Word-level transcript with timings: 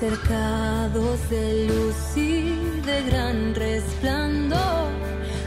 cercados 0.00 1.30
de 1.30 1.66
luz 1.66 2.16
y 2.16 2.80
de 2.84 3.02
gran 3.04 3.54
resplandor, 3.54 4.90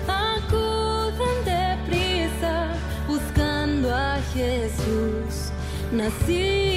acuden 0.08 1.38
deprisa 1.46 2.74
buscando 3.08 3.94
a 3.94 4.20
Jesús, 4.34 5.52
nacido. 5.92 6.77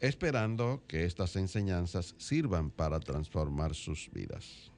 esperando 0.00 0.82
que 0.86 1.04
estas 1.04 1.36
enseñanzas 1.36 2.14
sirvan 2.18 2.70
para 2.70 3.00
transformar 3.00 3.74
sus 3.74 4.10
vidas. 4.12 4.70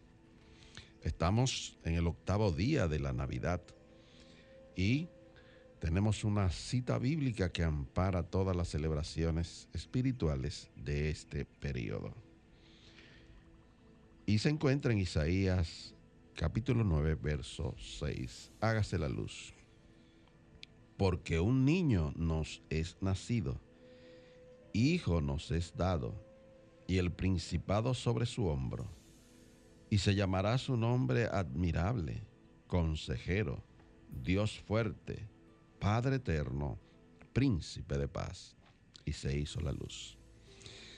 Estamos 1.03 1.79
en 1.85 1.95
el 1.95 2.07
octavo 2.07 2.53
día 2.53 2.89
de 2.89 3.01
la 3.01 3.13
Navidad 3.13 3.63
y 4.77 5.09
tenemos 5.79 6.25
una 6.25 6.51
cita 6.51 6.99
bíblica 6.99 7.51
que 7.51 7.65
ampara 7.65 8.23
todas 8.23 8.55
las 8.55 8.69
celebraciones 8.69 9.69
espirituales 9.73 10.71
de 10.77 11.11
este 11.11 11.45
periodo. 11.45 12.15
Y 14.27 14.39
se 14.39 14.51
encuentra 14.51 14.93
en 14.93 14.99
Isaías 14.99 15.95
capítulo 16.35 16.85
9, 16.85 17.17
verso 17.17 17.75
6. 17.79 18.53
Hágase 18.61 18.99
la 18.99 19.09
luz. 19.09 19.53
Porque 20.97 21.41
un 21.41 21.65
niño 21.65 22.13
nos 22.15 22.63
es 22.69 22.97
nacido, 23.01 23.59
hijo 24.73 25.21
nos 25.21 25.51
es 25.51 25.77
dado, 25.77 26.15
y 26.87 26.99
el 26.99 27.13
principado 27.13 27.95
sobre 27.95 28.27
su 28.27 28.47
hombro. 28.47 28.89
Y 29.91 29.99
se 29.99 30.15
llamará 30.15 30.59
su 30.59 30.77
nombre 30.77 31.25
admirable, 31.27 32.25
consejero, 32.67 33.63
Dios 34.09 34.59
fuerte, 34.61 35.29
Padre 35.79 36.17
eterno, 36.17 36.79
príncipe 37.33 37.97
de 37.97 38.09
paz. 38.09 38.57
Y 39.05 39.13
se 39.13 39.39
hizo 39.39 39.61
la 39.61 39.73
luz. 39.73 40.19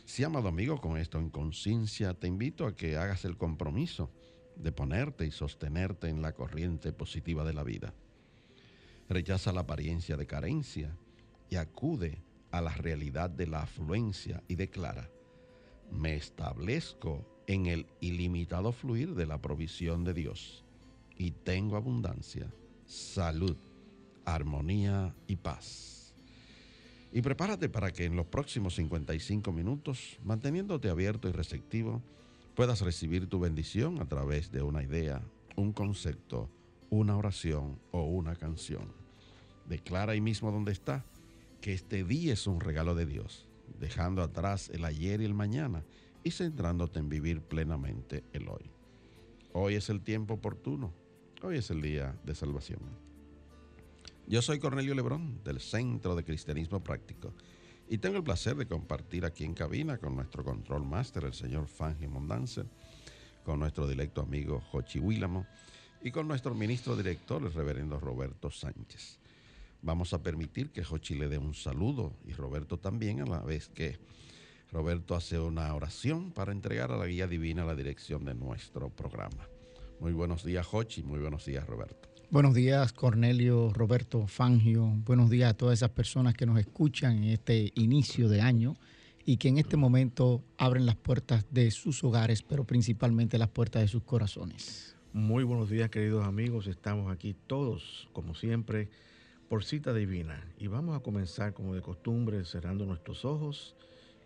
Si, 0.05 0.25
amado 0.25 0.49
amigo, 0.49 0.81
con 0.81 0.99
esto 0.99 1.19
en 1.19 1.31
conciencia, 1.31 2.15
te 2.15 2.27
invito 2.27 2.67
a 2.67 2.75
que 2.75 2.97
hagas 2.97 3.25
el 3.25 3.37
compromiso 3.37 4.11
de 4.57 4.73
ponerte 4.73 5.27
y 5.27 5.31
sostenerte 5.31 6.09
en 6.09 6.21
la 6.21 6.33
corriente 6.33 6.93
positiva 6.93 7.45
de 7.45 7.53
la 7.53 7.63
vida. 7.63 7.95
Rechaza 9.09 9.53
la 9.53 9.61
apariencia 9.61 10.17
de 10.17 10.27
carencia 10.27 10.97
y 11.49 11.57
acude 11.57 12.23
a 12.53 12.61
la 12.61 12.71
realidad 12.71 13.31
de 13.31 13.47
la 13.47 13.63
afluencia 13.63 14.43
y 14.47 14.55
declara, 14.55 15.11
me 15.91 16.15
establezco 16.15 17.27
en 17.47 17.67
el 17.67 17.87
ilimitado 18.01 18.73
fluir 18.73 19.15
de 19.15 19.27
la 19.27 19.39
provisión 19.41 20.05
de 20.05 20.15
Dios 20.15 20.65
y 21.17 21.33
tengo 21.33 21.77
abundancia, 21.77 22.53
salud, 22.87 23.57
armonía 24.25 25.15
y 25.27 25.37
paz. 25.37 26.15
Y 27.11 27.21
prepárate 27.21 27.69
para 27.69 27.91
que 27.91 28.05
en 28.05 28.17
los 28.17 28.27
próximos 28.27 28.75
55 28.77 29.53
minutos, 29.53 30.19
manteniéndote 30.25 30.89
abierto 30.89 31.29
y 31.29 31.33
receptivo, 31.33 32.03
puedas 32.55 32.81
recibir 32.81 33.29
tu 33.29 33.39
bendición 33.39 34.01
a 34.01 34.07
través 34.07 34.51
de 34.51 34.63
una 34.63 34.83
idea, 34.83 35.23
un 35.57 35.73
concepto, 35.73 36.49
una 36.91 37.17
oración 37.17 37.79
o 37.91 38.05
una 38.05 38.37
canción. 38.37 38.93
Declara 39.69 40.13
ahí 40.13 40.21
mismo 40.21 40.51
donde 40.51 40.73
está 40.73 41.05
que 41.63 41.73
este 41.73 42.03
día 42.03 42.33
es 42.33 42.49
un 42.49 42.61
regalo 42.61 42.97
de 42.97 43.07
Dios, 43.07 43.47
dejando 43.79 44.21
atrás 44.23 44.69
el 44.71 44.85
ayer 44.85 45.21
y 45.21 45.25
el 45.25 45.33
mañana 45.33 45.85
y 46.25 46.33
centrándote 46.33 46.99
en 46.99 47.09
vivir 47.09 47.41
plenamente 47.41 48.25
el 48.33 48.49
hoy. 48.49 48.69
Hoy 49.53 49.77
es 49.77 49.89
el 49.89 50.03
tiempo 50.03 50.35
oportuno, 50.35 50.93
hoy 51.41 51.59
es 51.59 51.71
el 51.71 51.81
día 51.81 52.19
de 52.25 52.35
salvación. 52.35 52.81
Yo 54.27 54.43
soy 54.43 54.59
Cornelio 54.59 54.93
Lebrón 54.97 55.41
del 55.45 55.61
Centro 55.61 56.17
de 56.17 56.25
Cristianismo 56.25 56.83
Práctico 56.83 57.33
y 57.89 57.99
tengo 57.99 58.17
el 58.17 58.25
placer 58.25 58.57
de 58.57 58.67
compartir 58.67 59.25
aquí 59.25 59.45
en 59.45 59.55
cabina 59.55 59.99
con 59.99 60.17
nuestro 60.17 60.43
control 60.43 60.85
máster, 60.85 61.25
el 61.25 61.35
señor 61.35 61.69
Fangi 61.69 62.09
Mondanzer, 62.09 62.67
con 63.45 63.61
nuestro 63.61 63.87
directo 63.87 64.21
amigo 64.21 64.61
Jochi 64.73 64.99
Willamo 64.99 65.47
y 66.03 66.11
con 66.11 66.27
nuestro 66.27 66.57
ministro 66.57 66.97
director, 66.97 67.41
el 67.41 67.53
reverendo 67.53 68.01
Roberto 68.01 68.51
Sánchez. 68.51 69.22
Vamos 69.83 70.13
a 70.15 70.23
permitir 70.23 70.71
que 70.71 70.85
Jochi 70.85 71.17
le 71.17 71.29
dé 71.29 71.39
un 71.39 71.55
saludo 71.55 72.15
y 72.25 72.33
Roberto 72.33 72.79
también 72.79 73.21
a 73.21 73.27
la 73.27 73.41
vez 73.41 73.69
que 73.69 73.99
Roberto 74.71 75.17
hace 75.17 75.41
una 75.41 75.75
oración 75.75 76.31
para 76.31 76.53
entregar 76.53 76.93
a 76.93 76.97
la 76.97 77.07
guía 77.07 77.27
divina 77.27 77.65
la 77.65 77.75
dirección 77.75 78.25
de 78.25 78.35
nuestro 78.35 78.91
programa. 78.91 79.49
Muy 79.99 80.13
buenos 80.13 80.45
días, 80.45 80.67
Jochi. 80.67 81.03
Muy 81.03 81.19
buenos 81.19 81.45
días, 81.47 81.67
Roberto. 81.67 82.09
Buenos 82.31 82.55
días, 82.55 82.93
Cornelio, 82.93 83.73
Roberto, 83.73 84.27
Fangio. 84.29 84.87
Buenos 85.05 85.31
días 85.31 85.51
a 85.51 85.57
todas 85.57 85.81
esas 85.81 85.91
personas 85.91 86.35
que 86.35 86.47
nos 86.47 86.59
escuchan 86.59 87.19
en 87.19 87.25
este 87.25 87.73
inicio 87.75 88.29
de 88.29 88.41
año 88.41 88.77
y 89.27 89.37
que 89.37 89.49
en 89.49 89.59
este 89.59 89.77
momento 89.77 90.43
abren 90.59 90.87
las 90.87 90.97
puertas 90.97 91.45
de 91.51 91.71
sus 91.73 92.03
hogares, 92.05 92.43
pero 92.43 92.65
principalmente 92.65 93.37
las 93.37 93.49
puertas 93.49 93.83
de 93.83 93.89
sus 93.89 94.05
corazones. 94.05 94.97
Muy 95.13 95.45
buenos 95.45 95.69
días, 95.71 95.91
queridos 95.91 96.25
amigos. 96.25 96.69
Estamos 96.69 97.13
aquí 97.13 97.37
todos, 97.47 98.09
como 98.13 98.35
siempre, 98.35 98.89
por 99.53 99.65
cita 99.65 99.93
divina. 99.93 100.43
Y 100.57 100.69
vamos 100.69 100.97
a 100.97 101.01
comenzar, 101.01 101.53
como 101.53 101.75
de 101.75 101.83
costumbre, 101.83 102.43
cerrando 102.47 102.87
nuestros 102.87 103.27
ojos 103.27 103.77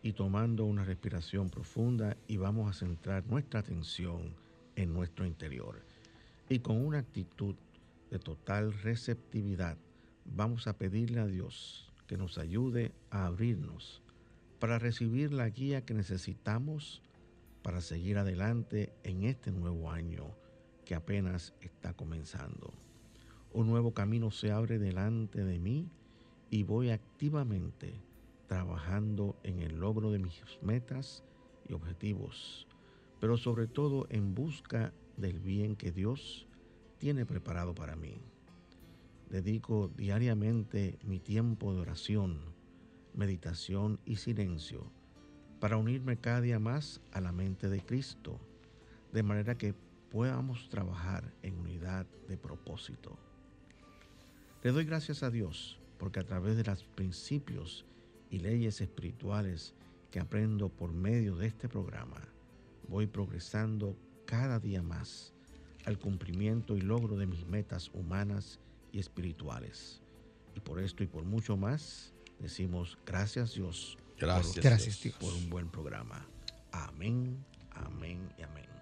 y 0.00 0.12
tomando 0.12 0.64
una 0.67 0.84
respiración 0.84 1.50
profunda 1.50 2.17
y 2.28 2.37
vamos 2.37 2.70
a 2.70 2.78
centrar 2.78 3.26
nuestra 3.26 3.58
atención 3.58 4.37
en 4.76 4.94
nuestro 4.94 5.26
interior. 5.26 5.82
Y 6.49 6.61
con 6.61 6.76
una 6.76 6.99
actitud 6.99 7.56
de 8.08 8.20
total 8.20 8.73
receptividad, 8.73 9.76
vamos 10.25 10.69
a 10.69 10.78
pedirle 10.78 11.19
a 11.19 11.26
Dios 11.26 11.93
que 12.06 12.17
nos 12.17 12.38
ayude 12.38 12.93
a 13.11 13.26
abrirnos 13.26 14.02
para 14.61 14.78
recibir 14.78 15.32
la 15.32 15.49
guía 15.49 15.84
que 15.84 15.94
necesitamos 15.94 17.02
para 17.62 17.81
seguir 17.81 18.19
adelante 18.19 18.93
en 19.02 19.25
este 19.25 19.50
nuevo 19.50 19.90
año 19.90 20.37
que 20.84 20.94
apenas 20.94 21.52
está 21.62 21.94
comenzando. 21.94 22.86
Un 23.56 23.69
nuevo 23.69 23.94
camino 23.94 24.31
se 24.31 24.53
abre 24.53 24.79
delante 24.79 25.43
de 25.43 25.58
mí 25.58 25.88
y 26.50 26.64
voy 26.64 26.91
activamente 26.91 27.94
trabajando 28.49 29.35
en 29.44 29.61
el 29.61 29.79
logro 29.79 30.11
de 30.11 30.19
mis 30.19 30.43
metas 30.61 31.25
y 31.67 31.73
objetivos, 31.73 32.67
pero 33.19 33.38
sobre 33.38 33.67
todo 33.67 34.08
en 34.11 34.35
busca 34.35 34.93
del 35.17 35.41
bien 35.41 35.75
que 35.75 35.91
Dios 35.91 36.47
tiene 36.99 37.25
preparado 37.25 37.75
para 37.75 37.97
mí. 37.97 38.20
Dedico 39.31 39.91
diariamente 39.97 40.99
mi 41.02 41.19
tiempo 41.19 41.73
de 41.73 41.81
oración, 41.81 42.41
meditación 43.14 43.99
y 44.05 44.17
silencio 44.17 44.85
para 45.61 45.79
unirme 45.79 46.19
cada 46.19 46.43
día 46.43 46.59
más 46.59 47.00
a 47.11 47.23
la 47.23 47.32
mente 47.32 47.70
de 47.70 47.81
Cristo, 47.81 48.38
de 49.14 49.23
manera 49.23 49.56
que 49.56 49.75
podamos 50.11 50.69
trabajar 50.69 51.32
en 51.41 51.59
unidad 51.59 52.05
de 52.29 52.37
propósito. 52.37 53.19
Le 54.62 54.73
doy 54.73 54.85
gracias 54.85 55.23
a 55.23 55.31
Dios 55.31 55.79
porque 55.99 56.20
a 56.20 56.25
través 56.25 56.56
de 56.56 56.64
los 56.64 56.82
principios 56.82 57.85
y 58.31 58.38
leyes 58.38 58.81
espirituales 58.81 59.75
que 60.11 60.20
aprendo 60.20 60.69
por 60.69 60.93
medio 60.93 61.37
de 61.37 61.47
este 61.47 61.69
programa, 61.69 62.23
voy 62.88 63.06
progresando 63.06 63.97
cada 64.25 64.58
día 64.58 64.82
más 64.82 65.32
al 65.85 65.99
cumplimiento 65.99 66.76
y 66.76 66.81
logro 66.81 67.17
de 67.17 67.26
mis 67.26 67.47
metas 67.47 67.91
humanas 67.94 68.58
y 68.93 68.99
espirituales. 68.99 70.00
Y 70.55 70.61
por 70.61 70.81
esto 70.81 71.02
y 71.05 71.06
por 71.06 71.25
mucho 71.25 71.56
más, 71.56 72.12
decimos 72.41 72.99
gracias 73.06 73.55
Dios. 73.55 73.97
Gracias, 74.19 74.55
por, 74.55 74.64
gracias 74.64 75.02
Dios. 75.02 75.17
por 75.17 75.32
un 75.32 75.49
buen 75.49 75.69
programa. 75.69 76.26
Amén, 76.73 77.45
amén 77.71 78.21
y 78.38 78.42
amén. 78.42 78.75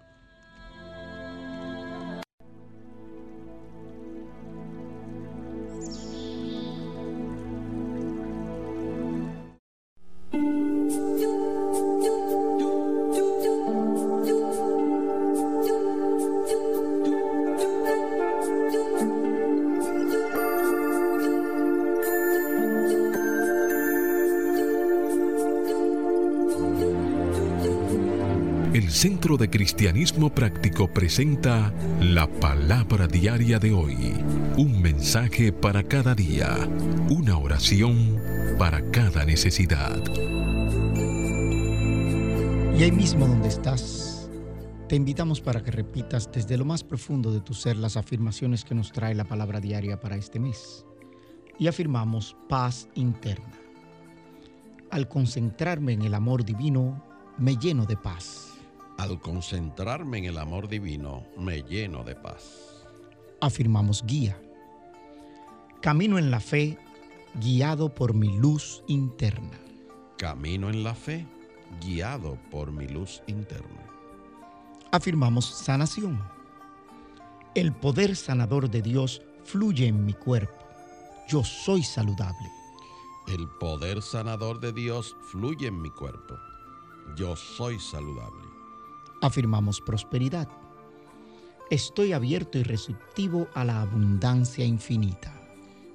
El 28.75 28.91
Centro 28.91 29.37
de 29.37 29.49
Cristianismo 29.49 30.35
Práctico 30.35 30.91
presenta 30.91 31.73
la 32.01 32.27
palabra 32.27 33.07
diaria 33.07 33.57
de 33.57 33.71
hoy. 33.71 33.95
Un 34.57 34.81
mensaje 34.81 35.53
para 35.53 35.81
cada 35.81 36.13
día. 36.13 36.57
Una 37.09 37.37
oración 37.37 38.19
para 38.59 38.91
cada 38.91 39.23
necesidad. 39.23 40.03
Y 42.77 42.83
ahí 42.83 42.91
mismo 42.91 43.25
donde 43.25 43.47
estás, 43.47 44.29
te 44.89 44.97
invitamos 44.97 45.39
para 45.39 45.63
que 45.63 45.71
repitas 45.71 46.29
desde 46.29 46.57
lo 46.57 46.65
más 46.65 46.83
profundo 46.83 47.31
de 47.31 47.39
tu 47.39 47.53
ser 47.53 47.77
las 47.77 47.95
afirmaciones 47.95 48.65
que 48.65 48.75
nos 48.75 48.91
trae 48.91 49.15
la 49.15 49.23
palabra 49.23 49.61
diaria 49.61 50.01
para 50.01 50.17
este 50.17 50.37
mes. 50.37 50.85
Y 51.57 51.67
afirmamos 51.67 52.35
paz 52.49 52.89
interna. 52.95 53.53
Al 54.91 55.07
concentrarme 55.07 55.93
en 55.93 56.01
el 56.01 56.13
amor 56.13 56.43
divino, 56.43 57.01
me 57.37 57.55
lleno 57.55 57.85
de 57.85 57.95
paz. 57.95 58.54
Al 58.97 59.19
concentrarme 59.19 60.19
en 60.19 60.25
el 60.25 60.37
amor 60.37 60.67
divino, 60.67 61.25
me 61.37 61.61
lleno 61.63 62.03
de 62.03 62.15
paz. 62.15 62.85
Afirmamos 63.41 64.03
guía. 64.05 64.39
Camino 65.81 66.17
en 66.17 66.31
la 66.31 66.39
fe, 66.39 66.77
guiado 67.35 67.93
por 67.93 68.13
mi 68.13 68.37
luz 68.37 68.83
interna. 68.87 69.59
Camino 70.17 70.69
en 70.69 70.83
la 70.83 70.95
fe, 70.95 71.27
guiado 71.81 72.37
por 72.49 72.71
mi 72.71 72.87
luz 72.87 73.21
interna. 73.27 73.83
Afirmamos 74.91 75.45
sanación. 75.45 76.21
El 77.53 77.73
poder 77.73 78.15
sanador 78.15 78.69
de 78.69 78.81
Dios 78.81 79.21
fluye 79.43 79.87
en 79.87 80.05
mi 80.05 80.13
cuerpo. 80.13 80.55
Yo 81.27 81.43
soy 81.43 81.83
saludable. 81.83 82.49
El 83.27 83.47
poder 83.59 84.01
sanador 84.01 84.59
de 84.59 84.71
Dios 84.71 85.15
fluye 85.31 85.67
en 85.67 85.81
mi 85.81 85.89
cuerpo. 85.89 86.35
Yo 87.15 87.35
soy 87.35 87.79
saludable. 87.79 88.44
Afirmamos 89.25 89.81
prosperidad. 89.81 90.47
Estoy 91.71 92.13
abierto 92.13 92.59
y 92.59 92.63
receptivo 92.63 93.47
a 93.55 93.65
la 93.65 93.81
abundancia 93.81 94.63
infinita. 94.63 95.33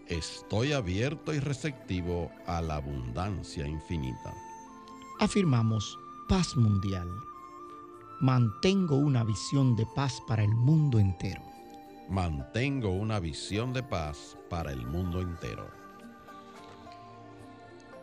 Estoy 0.09 0.73
abierto 0.73 1.33
y 1.33 1.39
receptivo 1.39 2.33
a 2.49 2.61
la 2.61 2.75
abundancia 2.75 3.69
infinita. 3.69 4.35
Afirmamos 5.21 5.97
paz 6.29 6.57
mundial. 6.57 7.09
Mantengo 8.19 8.97
una 8.97 9.23
visión 9.23 9.77
de 9.77 9.87
paz 9.95 10.21
para 10.27 10.43
el 10.43 10.53
mundo 10.53 10.99
entero. 10.99 11.43
Mantengo 12.09 12.91
una 12.91 13.21
visión 13.21 13.73
de 13.73 13.85
paz 13.85 14.37
para 14.49 14.73
el 14.73 14.85
mundo 14.89 15.21
entero. 15.21 15.80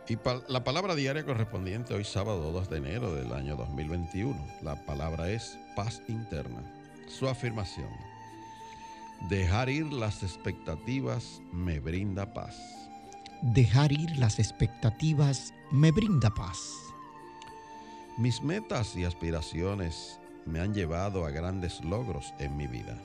Y 0.08 0.18
la 0.48 0.64
palabra 0.64 0.94
diaria 0.94 1.22
correspondiente 1.22 1.92
hoy 1.92 2.02
sábado 2.02 2.50
2 2.50 2.70
de 2.70 2.78
enero 2.78 3.14
del 3.14 3.30
año 3.34 3.56
2021. 3.56 4.42
La 4.62 4.74
palabra 4.86 5.30
es 5.30 5.58
paz 5.76 6.00
interna. 6.08 6.62
Su 7.06 7.28
afirmación. 7.28 7.90
Dejar 9.28 9.68
ir 9.68 9.92
las 9.92 10.22
expectativas 10.22 11.42
me 11.52 11.78
brinda 11.78 12.32
paz. 12.32 12.56
Dejar 13.42 13.92
ir 13.92 14.16
las 14.16 14.38
expectativas 14.38 15.52
me 15.70 15.90
brinda 15.90 16.30
paz. 16.30 16.58
Mis 18.16 18.42
metas 18.42 18.96
y 18.96 19.04
aspiraciones 19.04 20.18
me 20.46 20.60
han 20.60 20.72
llevado 20.72 21.26
a 21.26 21.30
grandes 21.30 21.84
logros 21.84 22.32
en 22.38 22.56
mi 22.56 22.66
vida. 22.66 22.98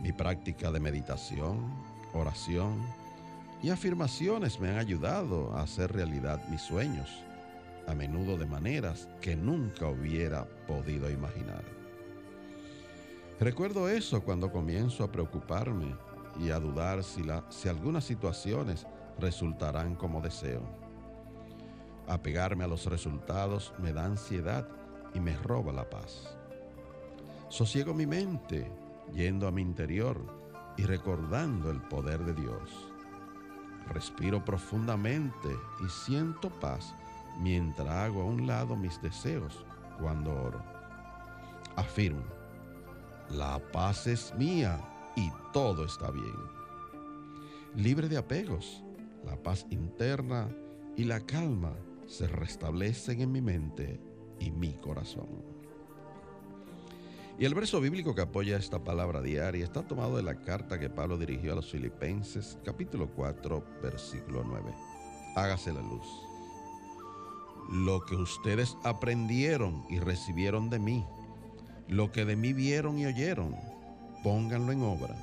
Mi 0.00 0.12
práctica 0.12 0.70
de 0.70 0.80
meditación, 0.80 1.70
oración 2.14 2.82
y 3.62 3.70
afirmaciones 3.70 4.58
me 4.58 4.70
han 4.70 4.78
ayudado 4.78 5.52
a 5.54 5.62
hacer 5.62 5.92
realidad 5.92 6.40
mis 6.48 6.60
sueños, 6.60 7.08
a 7.86 7.94
menudo 7.94 8.36
de 8.36 8.46
maneras 8.46 9.08
que 9.20 9.36
nunca 9.36 9.88
hubiera 9.88 10.44
podido 10.66 11.08
imaginar. 11.10 11.62
Recuerdo 13.38 13.88
eso 13.88 14.22
cuando 14.22 14.50
comienzo 14.50 15.04
a 15.04 15.12
preocuparme 15.12 15.94
y 16.40 16.50
a 16.50 16.58
dudar 16.58 17.04
si, 17.04 17.22
si 17.50 17.68
algunas 17.68 18.04
situaciones 18.04 18.86
resultarán 19.18 19.94
como 19.94 20.20
deseo. 20.20 20.62
Apegarme 22.08 22.64
a 22.64 22.68
los 22.68 22.86
resultados 22.86 23.72
me 23.78 23.92
da 23.92 24.04
ansiedad 24.04 24.66
y 25.14 25.20
me 25.20 25.36
roba 25.36 25.72
la 25.72 25.88
paz. 25.88 26.36
Sosiego 27.48 27.94
mi 27.94 28.06
mente 28.06 28.70
yendo 29.12 29.46
a 29.46 29.52
mi 29.52 29.62
interior 29.62 30.18
y 30.76 30.84
recordando 30.84 31.70
el 31.70 31.80
poder 31.82 32.24
de 32.24 32.34
Dios. 32.34 32.91
Respiro 33.88 34.44
profundamente 34.44 35.48
y 35.84 35.88
siento 35.88 36.50
paz 36.60 36.94
mientras 37.40 37.88
hago 37.88 38.22
a 38.22 38.24
un 38.24 38.46
lado 38.46 38.76
mis 38.76 39.00
deseos 39.02 39.64
cuando 39.98 40.32
oro. 40.32 40.62
Afirmo 41.76 42.22
la 43.30 43.58
paz 43.72 44.06
es 44.06 44.34
mía 44.36 44.78
y 45.16 45.30
todo 45.54 45.86
está 45.86 46.10
bien. 46.10 46.36
Libre 47.74 48.08
de 48.08 48.18
apegos, 48.18 48.82
la 49.24 49.36
paz 49.42 49.64
interna 49.70 50.54
y 50.96 51.04
la 51.04 51.20
calma 51.20 51.72
se 52.06 52.26
restablecen 52.26 53.22
en 53.22 53.32
mi 53.32 53.40
mente 53.40 53.98
y 54.38 54.50
mi 54.50 54.74
corazón. 54.74 55.28
Y 57.42 57.44
el 57.44 57.54
verso 57.54 57.80
bíblico 57.80 58.14
que 58.14 58.20
apoya 58.20 58.56
esta 58.56 58.84
palabra 58.84 59.20
diaria 59.20 59.64
está 59.64 59.82
tomado 59.82 60.16
de 60.16 60.22
la 60.22 60.36
carta 60.36 60.78
que 60.78 60.88
Pablo 60.88 61.18
dirigió 61.18 61.50
a 61.50 61.56
los 61.56 61.72
filipenses, 61.72 62.56
capítulo 62.64 63.08
4, 63.16 63.64
versículo 63.82 64.44
9. 64.46 64.72
Hágase 65.34 65.72
la 65.72 65.82
luz. 65.82 66.06
Lo 67.68 68.04
que 68.04 68.14
ustedes 68.14 68.76
aprendieron 68.84 69.84
y 69.90 69.98
recibieron 69.98 70.70
de 70.70 70.78
mí, 70.78 71.04
lo 71.88 72.12
que 72.12 72.24
de 72.24 72.36
mí 72.36 72.52
vieron 72.52 72.96
y 73.00 73.06
oyeron, 73.06 73.56
pónganlo 74.22 74.70
en 74.70 74.82
obra, 74.82 75.16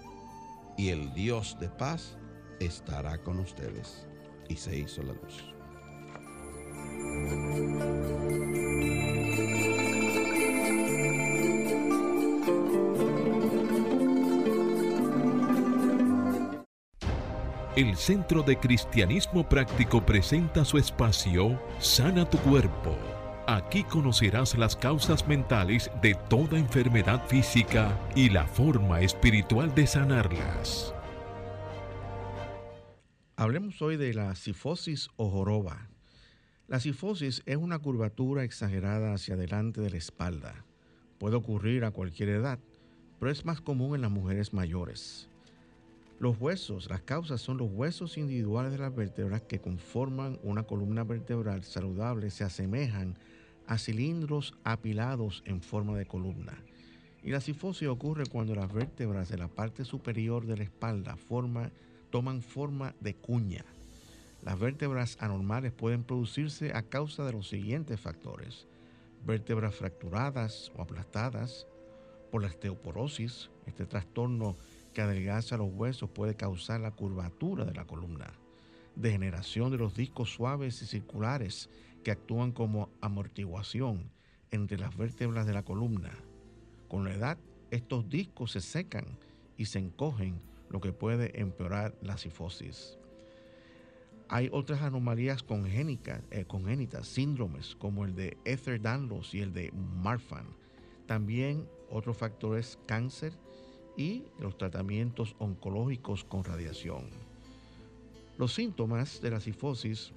y 0.78 0.90
el 0.90 1.14
Dios 1.14 1.56
de 1.62 1.70
paz 1.70 2.18
estará 2.60 3.20
con 3.20 3.40
ustedes. 3.40 4.06
Y 4.50 4.58
se 4.58 4.78
hizo 4.78 5.04
la 5.04 5.14
luz. 5.14 5.46
El 17.76 17.96
Centro 17.96 18.42
de 18.42 18.58
Cristianismo 18.58 19.48
Práctico 19.48 20.06
presenta 20.06 20.66
su 20.66 20.78
espacio 20.78 21.62
Sana 21.80 22.28
tu 22.30 22.38
Cuerpo 22.40 22.98
Aquí 23.52 23.84
conocerás 23.84 24.56
las 24.60 24.76
causas 24.76 25.28
mentales 25.28 25.90
de 26.04 26.14
toda 26.30 26.60
enfermedad 26.60 27.26
física 27.28 28.00
y 28.16 28.30
la 28.30 28.46
forma 28.46 29.02
espiritual 29.02 29.74
de 29.74 29.88
sanarlas. 29.88 30.94
Hablemos 33.38 33.82
hoy 33.82 33.98
de 33.98 34.14
la 34.14 34.36
sifosis 34.36 35.10
o 35.16 35.32
joroba. 35.32 35.90
La 36.68 36.80
sifosis 36.80 37.42
es 37.48 37.58
una 37.58 37.80
curvatura 37.80 38.44
exagerada 38.44 39.16
hacia 39.16 39.34
adelante 39.34 39.82
de 39.82 39.90
la 39.90 39.98
espalda. 39.98 40.64
Puede 41.18 41.36
ocurrir 41.36 41.86
a 41.86 41.92
cualquier 41.92 42.30
edad, 42.30 42.60
pero 43.20 43.32
es 43.32 43.46
más 43.46 43.62
común 43.62 43.96
en 43.96 44.02
las 44.02 44.12
mujeres 44.12 44.54
mayores. 44.54 45.28
Los 46.20 46.38
huesos, 46.42 46.90
las 46.90 47.02
causas 47.02 47.40
son 47.40 47.58
los 47.58 47.72
huesos 47.72 48.18
individuales 48.18 48.74
de 48.74 48.78
las 48.78 48.94
vértebras 48.94 49.42
que 49.44 49.62
conforman 49.62 50.38
una 50.44 50.64
columna 50.64 51.06
vertebral 51.06 51.64
saludable, 51.64 52.30
se 52.30 52.44
asemejan 52.44 53.18
a 53.68 53.78
cilindros 53.78 54.54
apilados 54.66 55.44
en 55.46 55.62
forma 55.62 55.98
de 55.98 56.06
columna. 56.06 56.62
Y 57.24 57.30
la 57.30 57.40
sifosis 57.40 57.88
ocurre 57.88 58.26
cuando 58.26 58.54
las 58.54 58.74
vértebras 58.74 59.30
de 59.30 59.38
la 59.38 59.48
parte 59.48 59.86
superior 59.86 60.46
de 60.46 60.58
la 60.58 60.64
espalda 60.64 61.18
toman 62.10 62.42
forma 62.42 62.94
de 63.00 63.16
cuña. 63.16 63.64
Las 64.44 64.60
vértebras 64.60 65.16
anormales 65.22 65.72
pueden 65.72 66.04
producirse 66.04 66.74
a 66.76 66.82
causa 66.82 67.24
de 67.24 67.32
los 67.32 67.48
siguientes 67.48 67.98
factores. 67.98 68.68
Vértebras 69.26 69.74
fracturadas 69.74 70.70
o 70.76 70.82
aplastadas 70.82 71.66
por 72.30 72.42
la 72.42 72.50
osteoporosis. 72.50 73.50
Este 73.66 73.86
trastorno 73.86 74.58
que 75.00 75.04
adelgaza 75.04 75.56
los 75.56 75.72
huesos 75.72 76.10
puede 76.10 76.36
causar 76.36 76.82
la 76.82 76.92
curvatura 76.92 77.64
de 77.64 77.74
la 77.74 77.86
columna. 77.86 78.34
Degeneración 78.98 79.72
de 79.72 79.78
los 79.78 79.96
discos 79.96 80.34
suaves 80.34 80.82
y 80.82 80.88
circulares 80.88 81.70
que 82.04 82.12
actúan 82.12 82.52
como 82.52 82.90
amortiguación 83.00 84.12
entre 84.52 84.78
las 84.78 84.98
vértebras 84.98 85.48
de 85.48 85.54
la 85.54 85.64
columna. 85.64 86.12
Con 86.90 87.06
la 87.06 87.14
edad, 87.14 87.38
estos 87.72 88.10
discos 88.10 88.52
se 88.52 88.60
secan 88.60 89.06
y 89.56 89.68
se 89.68 89.80
encogen, 89.80 90.42
lo 90.70 90.82
que 90.82 90.92
puede 90.92 91.40
empeorar 91.40 91.96
la 92.02 92.18
sifosis. 92.18 92.98
Hay 94.28 94.50
otras 94.52 94.82
anomalías 94.82 95.44
congénicas, 95.44 96.24
eh, 96.30 96.44
congénitas, 96.44 97.08
síndromes 97.08 97.78
como 97.78 98.04
el 98.04 98.16
de 98.16 98.38
Ehlers-Danlos 98.44 99.34
y 99.34 99.40
el 99.40 99.54
de 99.54 99.72
Marfan. 99.72 100.48
También 101.06 101.70
otros 101.90 102.18
factores 102.18 102.78
cáncer 102.86 103.32
y 104.00 104.24
los 104.40 104.58
tratamientos 104.58 105.36
oncológicos 105.40 106.24
con 106.24 106.46
radiación. 106.46 107.04
Los 108.38 108.54
síntomas 108.54 109.22
de 109.22 109.30
la 109.30 109.42
sifosis 109.42 110.14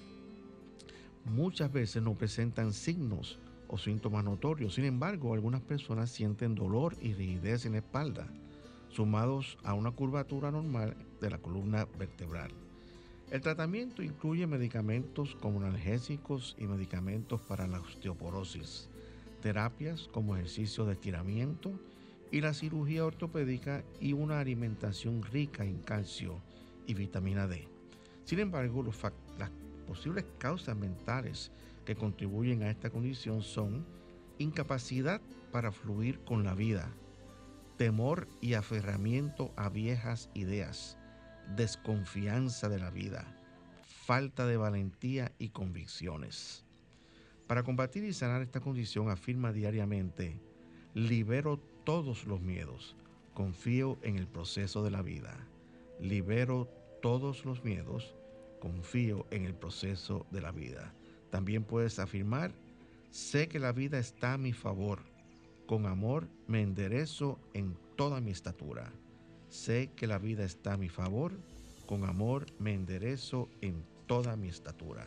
muchas 1.24 1.72
veces 1.72 2.00
no 2.00 2.14
presentan 2.14 2.72
signos 2.72 3.40
o 3.66 3.76
síntomas 3.76 4.22
notorios. 4.22 4.74
Sin 4.74 4.84
embargo, 4.84 5.34
algunas 5.34 5.62
personas 5.62 6.10
sienten 6.10 6.54
dolor 6.54 6.96
y 7.00 7.12
rigidez 7.12 7.66
en 7.66 7.72
la 7.72 7.78
espalda, 7.78 8.28
sumados 8.88 9.58
a 9.64 9.74
una 9.74 9.90
curvatura 9.90 10.52
normal 10.52 10.94
de 11.20 11.30
la 11.30 11.38
columna 11.38 11.88
vertebral. 11.98 12.52
El 13.32 13.40
tratamiento 13.40 14.00
incluye 14.00 14.46
medicamentos 14.46 15.34
como 15.40 15.60
analgésicos 15.60 16.54
y 16.56 16.68
medicamentos 16.68 17.40
para 17.40 17.66
la 17.66 17.80
osteoporosis, 17.80 18.88
terapias 19.40 20.08
como 20.12 20.36
ejercicio 20.36 20.84
de 20.84 20.92
estiramiento 20.92 21.72
y 22.32 22.40
la 22.40 22.54
cirugía 22.54 23.04
ortopédica 23.04 23.84
y 24.00 24.14
una 24.14 24.40
alimentación 24.40 25.22
rica 25.22 25.64
en 25.64 25.82
calcio 25.82 26.40
y 26.86 26.94
vitamina 26.94 27.46
D. 27.46 27.68
Sin 28.24 28.40
embargo, 28.40 28.82
los, 28.82 28.96
las 29.38 29.50
posibles 29.86 30.24
causas 30.38 30.76
mentales 30.76 31.52
que 31.84 31.94
contribuyen 31.94 32.62
a 32.62 32.70
esta 32.70 32.88
condición 32.90 33.42
son 33.42 33.84
incapacidad 34.38 35.20
para 35.52 35.72
fluir 35.72 36.20
con 36.24 36.42
la 36.42 36.54
vida, 36.54 36.88
temor 37.76 38.26
y 38.40 38.54
aferramiento 38.54 39.52
a 39.56 39.68
viejas 39.68 40.30
ideas, 40.32 40.96
desconfianza 41.54 42.70
de 42.70 42.78
la 42.78 42.90
vida, 42.90 43.38
falta 43.82 44.46
de 44.46 44.56
valentía 44.56 45.32
y 45.38 45.50
convicciones. 45.50 46.64
Para 47.46 47.62
combatir 47.62 48.04
y 48.04 48.14
sanar 48.14 48.40
esta 48.40 48.60
condición 48.60 49.10
afirma 49.10 49.52
diariamente, 49.52 50.40
libero 50.94 51.60
todos 51.84 52.26
los 52.26 52.40
miedos, 52.40 52.94
confío 53.34 53.98
en 54.02 54.16
el 54.16 54.26
proceso 54.26 54.82
de 54.82 54.90
la 54.90 55.02
vida, 55.02 55.36
libero 56.00 56.68
todos 57.00 57.44
los 57.44 57.64
miedos, 57.64 58.14
confío 58.60 59.26
en 59.30 59.44
el 59.44 59.54
proceso 59.54 60.26
de 60.30 60.40
la 60.40 60.52
vida. 60.52 60.92
También 61.30 61.64
puedes 61.64 61.98
afirmar, 61.98 62.52
sé 63.10 63.48
que 63.48 63.58
la 63.58 63.72
vida 63.72 63.98
está 63.98 64.34
a 64.34 64.38
mi 64.38 64.52
favor, 64.52 65.00
con 65.66 65.86
amor 65.86 66.28
me 66.46 66.62
enderezo 66.62 67.38
en 67.54 67.76
toda 67.96 68.20
mi 68.20 68.30
estatura. 68.30 68.92
Sé 69.48 69.90
que 69.96 70.06
la 70.06 70.18
vida 70.18 70.44
está 70.44 70.74
a 70.74 70.76
mi 70.76 70.88
favor, 70.88 71.32
con 71.86 72.04
amor 72.04 72.46
me 72.58 72.74
enderezo 72.74 73.48
en 73.60 73.84
toda 74.06 74.36
mi 74.36 74.48
estatura. 74.48 75.06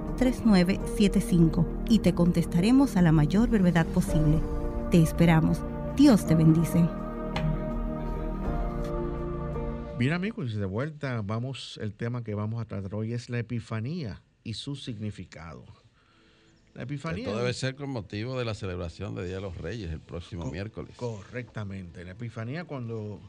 3975 0.21 1.65
y 1.89 1.97
te 1.97 2.13
contestaremos 2.13 2.95
a 2.95 3.01
la 3.01 3.11
mayor 3.11 3.49
brevedad 3.49 3.87
posible. 3.87 4.39
Te 4.91 5.01
esperamos. 5.01 5.57
Dios 5.97 6.27
te 6.27 6.35
bendice. 6.35 6.87
Bien 9.97 10.13
amigos, 10.13 10.53
de 10.53 10.65
vuelta 10.65 11.23
vamos, 11.23 11.79
el 11.81 11.95
tema 11.95 12.23
que 12.23 12.35
vamos 12.35 12.61
a 12.61 12.65
tratar 12.65 12.93
hoy 12.93 13.13
es 13.13 13.31
la 13.31 13.39
Epifanía 13.39 14.21
y 14.43 14.53
su 14.53 14.75
significado. 14.75 15.65
La 16.75 16.83
Epifanía... 16.83 17.25
Esto 17.25 17.39
debe 17.39 17.53
ser 17.53 17.75
con 17.75 17.89
motivo 17.89 18.37
de 18.37 18.45
la 18.45 18.53
celebración 18.53 19.15
de 19.15 19.25
Día 19.25 19.37
de 19.37 19.41
los 19.41 19.57
Reyes 19.57 19.91
el 19.91 20.01
próximo 20.01 20.51
miércoles. 20.51 20.95
Correctamente. 20.97 22.05
La 22.05 22.11
Epifanía 22.11 22.65
cuando 22.65 23.19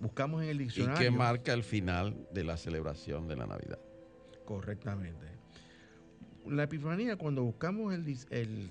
buscamos 0.00 0.42
en 0.42 0.50
el 0.50 0.58
diccionario... 0.58 1.00
Y 1.00 1.04
que 1.04 1.10
marca 1.10 1.54
el 1.54 1.64
final 1.64 2.28
de 2.30 2.44
la 2.44 2.58
celebración 2.58 3.26
de 3.26 3.36
la 3.36 3.46
Navidad. 3.46 3.78
Correctamente 4.44 5.41
la 6.46 6.64
epifanía, 6.64 7.16
cuando 7.16 7.42
buscamos 7.42 7.94
el, 7.94 8.70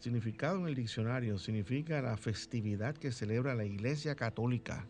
significado 0.00 0.58
en 0.58 0.68
el 0.68 0.74
diccionario, 0.74 1.38
significa 1.38 2.00
la 2.02 2.16
festividad 2.16 2.96
que 2.96 3.12
celebra 3.12 3.54
la 3.54 3.64
Iglesia 3.64 4.14
Católica 4.14 4.86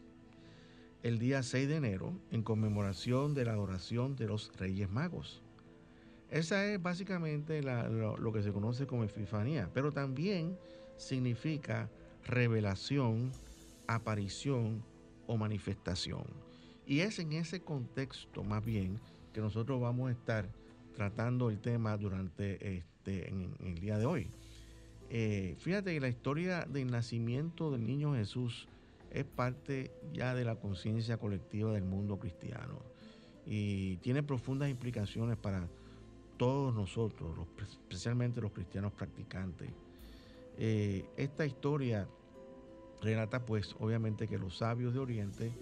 el 1.02 1.18
día 1.18 1.42
6 1.42 1.68
de 1.68 1.76
enero 1.76 2.12
en 2.30 2.42
conmemoración 2.42 3.34
de 3.34 3.46
la 3.46 3.52
adoración 3.52 4.16
de 4.16 4.26
los 4.26 4.52
Reyes 4.58 4.90
Magos. 4.90 5.42
Esa 6.30 6.66
es 6.66 6.80
básicamente 6.80 7.62
lo, 7.62 8.16
lo, 8.18 8.32
que 8.32 8.42
se 8.42 8.52
conoce 8.52 8.86
como 8.86 9.04
epifanía, 9.04 9.70
pero 9.72 9.90
también 9.90 10.58
significa 10.96 11.88
revelación, 12.26 13.32
aparición 13.86 14.82
o 15.26 15.36
manifestación. 15.36 16.24
Y 16.86 17.00
es 17.00 17.18
en 17.18 17.32
ese 17.32 17.60
contexto 17.60 18.44
más 18.44 18.64
bien 18.64 19.00
que 19.32 19.40
nosotros 19.40 19.80
vamos 19.80 20.10
a 20.10 20.12
estar 20.12 20.59
tratando 20.94 21.50
el 21.50 21.58
tema 21.60 21.96
durante 21.96 22.76
este, 22.76 23.28
el 23.28 23.80
día 23.80 23.98
de 23.98 24.06
hoy. 24.06 24.30
Eh, 25.12 25.56
fíjate 25.58 25.92
que 25.92 26.00
la 26.00 26.08
historia 26.08 26.64
del 26.66 26.90
nacimiento 26.90 27.72
del 27.72 27.84
niño 27.84 28.14
Jesús 28.14 28.68
es 29.10 29.24
parte 29.24 29.90
ya 30.12 30.34
de 30.34 30.44
la 30.44 30.54
conciencia 30.54 31.16
colectiva 31.16 31.72
del 31.72 31.82
mundo 31.82 32.18
cristiano 32.20 32.78
y 33.44 33.96
tiene 33.96 34.22
profundas 34.22 34.70
implicaciones 34.70 35.36
para 35.36 35.68
todos 36.36 36.72
nosotros, 36.72 37.36
especialmente 37.60 38.40
los 38.40 38.52
cristianos 38.52 38.92
practicantes. 38.92 39.68
Eh, 40.56 41.04
esta 41.16 41.44
historia 41.44 42.06
relata 43.02 43.44
pues 43.44 43.74
obviamente 43.80 44.28
que 44.28 44.38
los 44.38 44.58
sabios 44.58 44.94
de 44.94 45.00
Oriente 45.00 45.52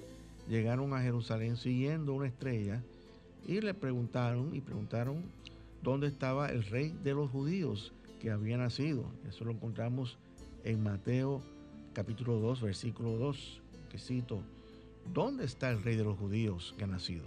llegaron 0.46 0.92
a 0.92 1.00
Jerusalén 1.00 1.56
siguiendo 1.56 2.12
una 2.12 2.26
estrella 2.26 2.82
y 3.46 3.60
le 3.60 3.74
preguntaron 3.74 4.54
y 4.54 4.60
preguntaron 4.60 5.22
dónde 5.82 6.06
estaba 6.06 6.48
el 6.48 6.64
rey 6.64 6.94
de 7.02 7.14
los 7.14 7.30
judíos 7.30 7.92
que 8.20 8.30
había 8.30 8.56
nacido. 8.56 9.04
Eso 9.28 9.44
lo 9.44 9.52
encontramos 9.52 10.18
en 10.64 10.82
Mateo 10.82 11.42
capítulo 11.92 12.38
2, 12.38 12.62
versículo 12.62 13.16
2, 13.16 13.60
que 13.90 13.98
cito, 13.98 14.42
¿dónde 15.12 15.44
está 15.44 15.70
el 15.70 15.82
rey 15.82 15.96
de 15.96 16.04
los 16.04 16.18
judíos 16.18 16.74
que 16.76 16.84
ha 16.84 16.86
nacido? 16.86 17.26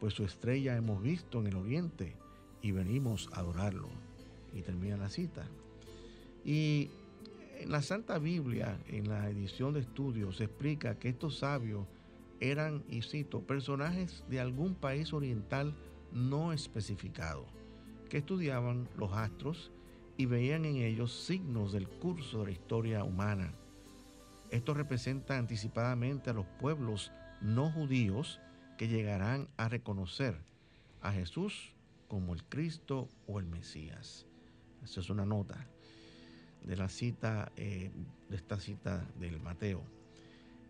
Pues 0.00 0.14
su 0.14 0.24
estrella 0.24 0.76
hemos 0.76 1.02
visto 1.02 1.40
en 1.40 1.46
el 1.46 1.56
oriente 1.56 2.16
y 2.60 2.72
venimos 2.72 3.28
a 3.32 3.40
adorarlo. 3.40 3.88
Y 4.54 4.60
termina 4.60 4.98
la 4.98 5.08
cita. 5.08 5.46
Y 6.44 6.90
en 7.58 7.70
la 7.70 7.80
Santa 7.80 8.18
Biblia, 8.18 8.78
en 8.88 9.08
la 9.08 9.30
edición 9.30 9.72
de 9.72 9.80
estudios, 9.80 10.36
se 10.36 10.44
explica 10.44 10.98
que 10.98 11.08
estos 11.08 11.38
sabios 11.38 11.86
eran, 12.50 12.84
y 12.88 13.02
cito, 13.02 13.46
personajes 13.46 14.24
de 14.28 14.40
algún 14.40 14.74
país 14.74 15.12
oriental 15.12 15.74
no 16.12 16.52
especificado, 16.52 17.46
que 18.10 18.18
estudiaban 18.18 18.88
los 18.96 19.12
astros 19.12 19.70
y 20.16 20.26
veían 20.26 20.64
en 20.64 20.76
ellos 20.76 21.12
signos 21.24 21.72
del 21.72 21.88
curso 21.88 22.40
de 22.40 22.46
la 22.46 22.50
historia 22.50 23.04
humana. 23.04 23.52
Esto 24.50 24.74
representa 24.74 25.38
anticipadamente 25.38 26.30
a 26.30 26.34
los 26.34 26.46
pueblos 26.60 27.12
no 27.40 27.70
judíos 27.70 28.40
que 28.76 28.88
llegarán 28.88 29.48
a 29.56 29.68
reconocer 29.68 30.36
a 31.00 31.12
Jesús 31.12 31.72
como 32.08 32.34
el 32.34 32.44
Cristo 32.44 33.08
o 33.26 33.38
el 33.38 33.46
Mesías. 33.46 34.26
Esa 34.82 35.00
es 35.00 35.10
una 35.10 35.24
nota 35.24 35.66
de 36.64 36.76
la 36.76 36.88
cita, 36.88 37.52
eh, 37.56 37.90
de 38.28 38.36
esta 38.36 38.58
cita 38.58 39.06
del 39.18 39.40
Mateo. 39.40 40.01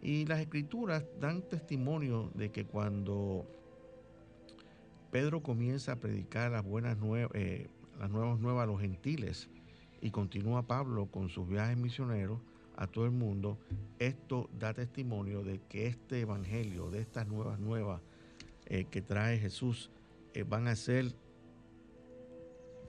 Y 0.02 0.26
las 0.26 0.40
escrituras 0.40 1.04
dan 1.20 1.42
testimonio 1.42 2.32
de 2.34 2.50
que 2.50 2.64
cuando 2.64 3.46
Pedro 5.12 5.42
comienza 5.42 5.92
a 5.92 5.96
predicar 5.96 6.50
las 6.50 6.64
buenas 6.64 6.98
nuevas, 6.98 7.30
eh, 7.34 7.68
las 8.00 8.10
nuevas 8.10 8.40
nuevas 8.40 8.64
a 8.64 8.66
los 8.66 8.80
gentiles 8.80 9.48
y 10.00 10.10
continúa 10.10 10.66
Pablo 10.66 11.06
con 11.06 11.28
sus 11.28 11.48
viajes 11.48 11.76
misioneros 11.76 12.40
a 12.76 12.88
todo 12.88 13.04
el 13.04 13.12
mundo, 13.12 13.58
esto 14.00 14.50
da 14.58 14.74
testimonio 14.74 15.44
de 15.44 15.60
que 15.68 15.86
este 15.86 16.20
evangelio, 16.20 16.90
de 16.90 17.00
estas 17.00 17.28
nuevas 17.28 17.60
nuevas 17.60 18.00
eh, 18.66 18.86
que 18.90 19.02
trae 19.02 19.38
Jesús, 19.38 19.90
eh, 20.34 20.42
van 20.42 20.66
a 20.66 20.74
ser 20.74 21.14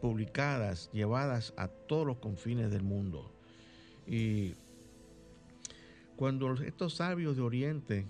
publicadas, 0.02 0.90
llevadas 0.92 1.54
a 1.58 1.68
todos 1.68 2.08
los 2.08 2.18
confines 2.18 2.72
del 2.72 2.84
mundo. 2.84 3.32
Y 4.08 4.56
cuando 6.24 6.54
estos 6.54 6.94
sabios 6.94 7.36
de 7.36 7.42
Oriente 7.42 8.06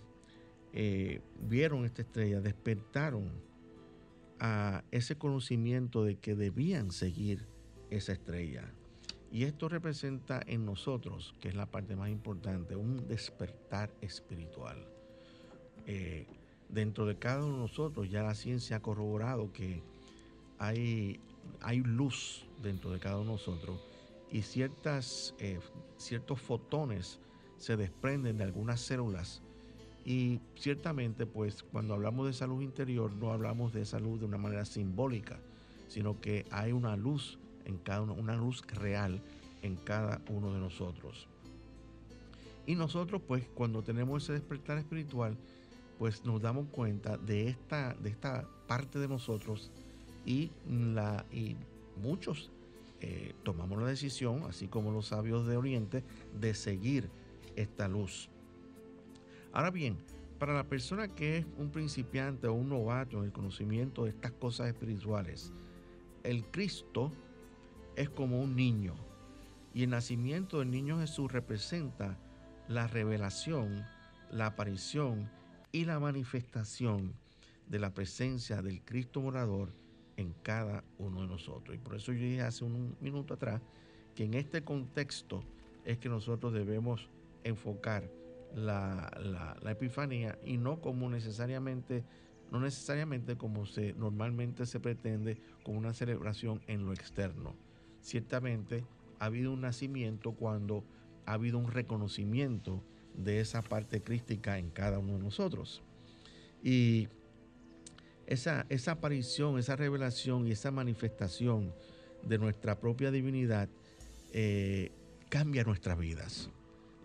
eh, 0.72 1.22
vieron 1.50 1.84
esta 1.84 2.04
estrella, 2.04 2.42
despertaron 2.42 3.32
a 4.40 4.84
ese 4.92 5.18
conocimiento 5.18 6.04
de 6.04 6.18
que 6.18 6.36
debían 6.36 6.92
seguir 6.92 7.48
esa 7.90 8.14
estrella. 8.14 8.72
Y 9.32 9.46
esto 9.46 9.68
representa 9.68 10.44
en 10.46 10.64
nosotros, 10.64 11.34
que 11.40 11.48
es 11.50 11.56
la 11.56 11.66
parte 11.66 11.96
más 11.96 12.10
importante, 12.10 12.76
un 12.76 13.08
despertar 13.08 13.90
espiritual. 14.00 14.88
Eh, 15.88 16.28
dentro 16.70 17.08
de 17.08 17.18
cada 17.18 17.44
uno 17.44 17.54
de 17.54 17.62
nosotros 17.62 18.12
ya 18.12 18.22
la 18.22 18.36
ciencia 18.36 18.76
ha 18.76 18.80
corroborado 18.80 19.52
que 19.52 19.82
hay, 20.60 21.20
hay 21.62 21.80
luz 21.80 22.46
dentro 22.62 22.92
de 22.92 23.00
cada 23.00 23.16
uno 23.16 23.32
de 23.32 23.38
nosotros 23.38 23.80
y 24.30 24.44
ciertas, 24.44 25.34
eh, 25.40 25.60
ciertos 25.98 26.40
fotones 26.40 27.20
se 27.64 27.78
desprenden 27.78 28.38
de 28.38 28.44
algunas 28.44 28.82
células 28.82 29.42
y 30.04 30.42
ciertamente 30.56 31.26
pues 31.26 31.64
cuando 31.64 31.94
hablamos 31.94 32.28
de 32.28 32.34
salud 32.34 32.62
interior 32.62 33.14
no 33.14 33.32
hablamos 33.32 33.72
de 33.72 33.86
salud 33.86 34.20
de 34.20 34.26
una 34.26 34.38
manera 34.38 34.66
simbólica, 34.66 35.40
sino 35.88 36.20
que 36.20 36.46
hay 36.52 36.74
una 36.74 36.98
luz 36.98 37.40
en 37.64 37.78
cada 37.78 38.02
uno, 38.02 38.16
una 38.16 38.36
luz 38.36 38.64
real 38.68 39.22
en 39.62 39.78
cada 39.78 40.22
uno 40.28 40.54
de 40.54 40.60
nosotros. 40.60 41.30
Y 42.66 42.76
nosotros 42.76 43.22
pues 43.26 43.48
cuando 43.54 43.82
tenemos 43.82 44.24
ese 44.24 44.34
despertar 44.34 44.78
espiritual, 44.78 45.38
pues 46.00 46.26
nos 46.26 46.42
damos 46.42 46.68
cuenta 46.68 47.18
de 47.18 47.48
esta, 47.48 47.94
de 47.94 48.10
esta 48.10 48.46
parte 48.68 49.00
de 49.00 49.08
nosotros 49.08 49.72
y, 50.26 50.52
la, 50.68 51.26
y 51.32 51.56
muchos 52.02 52.52
eh, 53.00 53.34
tomamos 53.44 53.82
la 53.82 53.88
decisión, 53.88 54.44
así 54.50 54.68
como 54.68 54.92
los 54.92 55.08
sabios 55.08 55.48
de 55.48 55.56
Oriente, 55.56 56.04
de 56.38 56.54
seguir 56.54 57.10
esta 57.56 57.88
luz. 57.88 58.30
Ahora 59.52 59.72
bien, 59.72 59.98
para 60.40 60.54
la 60.54 60.68
persona 60.68 61.08
que 61.08 61.38
es 61.38 61.46
un 61.58 61.72
principiante 61.72 62.48
o 62.48 62.54
un 62.54 62.70
novato 62.70 63.20
en 63.20 63.26
el 63.26 63.32
conocimiento 63.32 64.04
de 64.04 64.10
estas 64.10 64.32
cosas 64.34 64.68
espirituales, 64.68 65.54
el 66.24 66.46
Cristo 66.46 67.12
es 67.96 68.10
como 68.10 68.42
un 68.42 68.56
niño 68.56 68.96
y 69.74 69.84
el 69.84 69.90
nacimiento 69.90 70.60
del 70.60 70.72
niño 70.72 71.00
Jesús 71.00 71.32
representa 71.32 72.18
la 72.68 72.88
revelación, 72.88 73.86
la 74.32 74.48
aparición 74.48 75.30
y 75.72 75.86
la 75.86 76.00
manifestación 76.00 77.14
de 77.68 77.80
la 77.80 77.94
presencia 77.94 78.62
del 78.62 78.82
Cristo 78.84 79.22
morador 79.22 79.74
en 80.18 80.34
cada 80.44 80.84
uno 80.98 81.22
de 81.22 81.28
nosotros. 81.28 81.76
Y 81.76 81.80
por 81.80 81.96
eso 81.96 82.14
yo 82.14 82.20
dije 82.20 82.42
hace 82.42 82.66
un 82.66 82.96
minuto 83.02 83.34
atrás 83.34 83.62
que 84.16 84.26
en 84.26 84.36
este 84.36 84.64
contexto 84.64 85.44
es 85.86 85.98
que 85.98 86.10
nosotros 86.10 86.54
debemos 86.54 87.10
enfocar 87.44 88.10
la, 88.56 89.58
epifanía 89.66 90.38
y 90.44 90.58
no 90.58 90.82
como 90.82 91.10
necesariamente, 91.10 92.04
no 92.52 92.60
necesariamente 92.60 93.36
como 93.36 93.66
se 93.66 93.94
normalmente 93.94 94.66
se 94.66 94.80
pretende 94.80 95.38
con 95.64 95.76
una 95.76 95.94
celebración 95.94 96.62
en 96.68 96.86
lo 96.86 96.94
externo. 96.94 97.56
Ciertamente 98.02 98.86
ha 99.20 99.26
habido 99.26 99.54
un 99.54 99.62
nacimiento 99.62 100.34
cuando 100.34 100.84
ha 101.26 101.34
habido 101.34 101.58
un 101.58 101.72
reconocimiento 101.72 102.84
de 103.16 103.40
esa 103.40 103.62
parte 103.62 104.02
crística 104.02 104.58
en 104.58 104.70
cada 104.70 105.00
uno 105.00 105.14
de 105.14 105.20
nosotros. 105.20 105.82
Y 106.62 107.08
esa, 108.28 108.66
esa 108.70 108.94
aparición, 108.94 109.58
esa 109.58 109.76
revelación 109.76 110.48
y 110.48 110.52
esa 110.52 110.72
manifestación 110.72 111.74
de 112.24 112.38
nuestra 112.38 112.80
propia 112.80 113.12
divinidad 113.12 113.70
eh, 114.32 114.92
cambia 115.30 115.64
nuestras 115.64 115.98
vidas, 115.98 116.50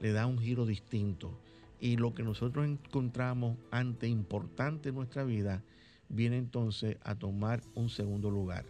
le 0.01 0.13
da 0.13 0.27
un 0.27 0.39
giro 0.39 0.67
distinto. 0.67 1.39
Y 1.81 1.97
lo 1.97 2.15
que 2.15 2.23
nosotros 2.23 2.67
encontramos 2.67 3.57
ante 3.71 4.09
importante 4.09 4.89
en 4.89 4.97
nuestra 4.97 5.25
vida 5.25 5.63
viene 6.09 6.39
entonces 6.39 6.97
a 7.03 7.15
tomar 7.15 7.63
un 7.75 7.89
segundo 7.89 8.31
lugar. 8.31 8.65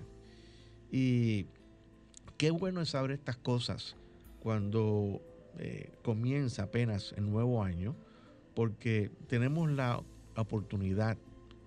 Y 0.90 1.46
qué 2.36 2.50
bueno 2.50 2.80
es 2.80 2.90
saber 2.90 3.12
estas 3.12 3.36
cosas 3.36 3.96
cuando 4.40 5.22
eh, 5.58 5.90
comienza 6.02 6.64
apenas 6.64 7.14
el 7.16 7.30
nuevo 7.30 7.62
año, 7.62 7.94
porque 8.54 9.10
tenemos 9.28 9.70
la 9.70 10.02
oportunidad 10.36 11.16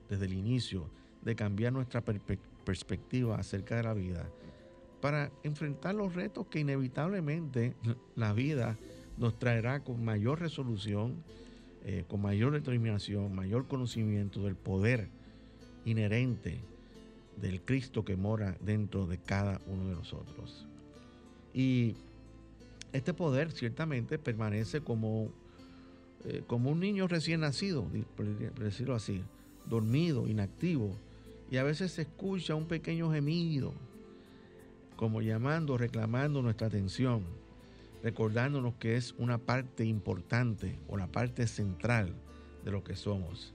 desde 0.10 0.26
el 0.26 0.34
inicio 0.34 0.90
de 1.24 1.36
cambiar 1.36 1.74
nuestra 1.74 2.02
perspectiva 2.02 3.38
acerca 3.38 3.78
de 3.78 3.84
la 3.84 3.94
vida 3.94 4.30
para 5.02 5.32
enfrentar 5.44 5.96
los 5.96 6.14
retos 6.14 6.48
que 6.48 6.60
inevitablemente 6.60 7.74
la 8.16 8.34
vida 8.34 8.78
nos 9.22 9.38
traerá 9.38 9.82
con 9.82 10.04
mayor 10.04 10.40
resolución, 10.40 11.24
eh, 11.86 12.06
con 12.08 12.24
mayor 12.24 12.54
determinación, 12.54 13.36
mayor 13.36 13.68
conocimiento 13.68 14.42
del 14.42 14.56
poder 14.56 15.10
inherente 15.86 16.60
del 17.40 17.62
Cristo 17.62 18.04
que 18.04 18.16
mora 18.16 18.58
dentro 18.62 19.06
de 19.06 19.20
cada 19.20 19.62
uno 19.68 19.88
de 19.88 19.94
nosotros. 19.94 20.66
Y 21.54 21.96
este 22.94 23.14
poder 23.14 23.52
ciertamente 23.52 24.18
permanece 24.18 24.82
como, 24.82 25.30
eh, 26.26 26.42
como 26.48 26.72
un 26.72 26.80
niño 26.80 27.08
recién 27.08 27.42
nacido, 27.42 27.86
por 28.18 28.26
decirlo 28.26 28.96
así, 28.96 29.22
dormido, 29.70 30.28
inactivo, 30.28 30.96
y 31.52 31.58
a 31.58 31.64
veces 31.64 31.92
se 31.92 32.02
escucha 32.02 32.56
un 32.56 32.66
pequeño 32.66 33.12
gemido, 33.12 33.72
como 34.96 35.22
llamando, 35.22 35.78
reclamando 35.78 36.42
nuestra 36.42 36.68
atención, 36.68 37.24
recordándonos 38.04 38.76
que 38.76 38.96
es 38.96 39.14
una 39.18 39.38
parte 39.38 39.86
importante 39.86 40.80
o 40.88 40.98
la 40.98 41.08
parte 41.08 41.48
central 41.48 42.16
de 42.64 42.72
lo 42.72 42.84
que 42.84 42.96
somos. 42.96 43.54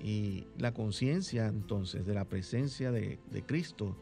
Y 0.00 0.46
la 0.58 0.72
conciencia 0.72 1.46
entonces 1.46 2.06
de 2.06 2.14
la 2.14 2.24
presencia 2.24 2.90
de, 2.90 3.18
de 3.30 3.42
Cristo 3.42 3.96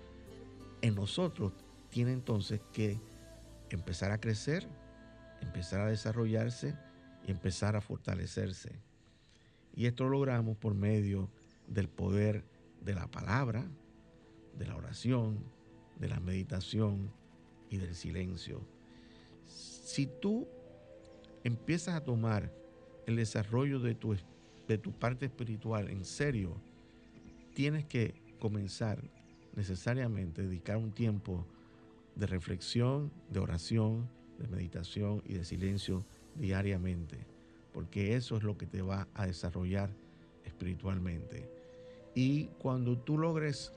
en 0.80 0.94
nosotros 0.94 1.52
tiene 1.90 2.12
entonces 2.12 2.60
que 2.72 3.00
empezar 3.70 4.12
a 4.12 4.20
crecer, 4.20 4.68
empezar 5.40 5.80
a 5.80 5.86
desarrollarse 5.86 6.74
y 7.26 7.30
empezar 7.30 7.76
a 7.76 7.80
fortalecerse. 7.80 8.72
Y 9.74 9.86
esto 9.86 10.04
lo 10.04 10.10
logramos 10.10 10.56
por 10.56 10.74
medio 10.74 11.30
del 11.66 11.88
poder 11.88 12.44
de 12.80 12.94
la 12.94 13.06
palabra, 13.08 13.64
de 14.56 14.66
la 14.66 14.76
oración, 14.76 15.38
de 15.98 16.08
la 16.08 16.20
meditación 16.20 17.10
y 17.70 17.76
del 17.76 17.94
silencio. 17.94 18.60
Si 19.88 20.06
tú 20.06 20.46
empiezas 21.44 21.94
a 21.94 22.04
tomar 22.04 22.52
el 23.06 23.16
desarrollo 23.16 23.80
de 23.80 23.94
tu, 23.94 24.14
de 24.66 24.76
tu 24.76 24.92
parte 24.92 25.24
espiritual 25.24 25.88
en 25.88 26.04
serio, 26.04 26.60
tienes 27.54 27.86
que 27.86 28.12
comenzar 28.38 29.02
necesariamente 29.56 30.42
a 30.42 30.44
dedicar 30.44 30.76
un 30.76 30.92
tiempo 30.92 31.46
de 32.16 32.26
reflexión, 32.26 33.10
de 33.30 33.40
oración, 33.40 34.10
de 34.38 34.46
meditación 34.48 35.22
y 35.24 35.32
de 35.32 35.44
silencio 35.46 36.04
diariamente, 36.34 37.16
porque 37.72 38.14
eso 38.14 38.36
es 38.36 38.42
lo 38.42 38.58
que 38.58 38.66
te 38.66 38.82
va 38.82 39.08
a 39.14 39.24
desarrollar 39.24 39.90
espiritualmente. 40.44 41.50
Y 42.14 42.48
cuando 42.58 42.98
tú 42.98 43.16
logres 43.16 43.72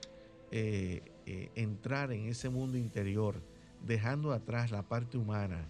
eh, 0.50 1.00
eh, 1.24 1.50
entrar 1.54 2.12
en 2.12 2.26
ese 2.26 2.50
mundo 2.50 2.76
interior, 2.76 3.40
dejando 3.82 4.32
atrás 4.32 4.70
la 4.70 4.82
parte 4.82 5.16
humana 5.16 5.66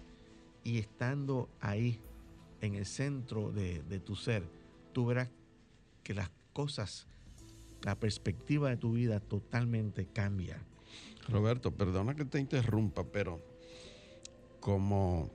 y 0.64 0.79
estando 0.79 1.48
ahí 1.61 2.01
en 2.61 2.75
el 2.75 2.87
centro 2.87 3.51
de, 3.51 4.01
tu 4.05 4.14
ser, 4.14 4.44
tú 4.92 5.07
verás 5.07 5.29
que 6.03 6.14
las 6.14 6.31
cosas, 6.53 7.07
la 7.83 7.98
perspectiva 7.98 8.70
de 8.70 8.77
tu 8.77 8.92
vida 8.92 9.20
totalmente 9.20 10.07
cambia. 10.07 10.62
Roberto, 11.29 11.72
perdona 11.72 12.14
que 12.14 12.25
te 12.25 12.38
interrumpa, 12.38 13.05
pero 13.05 13.40
como 14.61 15.31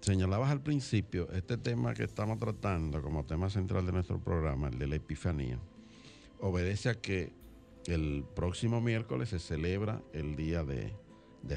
señalabas 0.00 0.50
al 0.50 0.60
principio, 0.60 1.28
este 1.32 1.56
tema 1.56 1.94
que 1.94 2.04
estamos 2.04 2.38
tratando 2.38 3.02
como 3.02 3.24
tema 3.24 3.50
central 3.50 3.86
de 3.86 3.92
nuestro 3.92 4.18
programa, 4.18 4.68
el 4.68 4.78
de 4.78 4.86
la 4.86 4.96
Epifanía, 4.96 5.58
obedece 6.40 6.90
a 6.90 7.00
que 7.00 7.32
el 7.86 8.24
próximo 8.34 8.80
miércoles 8.80 9.30
se 9.30 9.38
celebra 9.38 10.02
el 10.12 10.36
Día 10.36 10.64
de, 10.64 10.92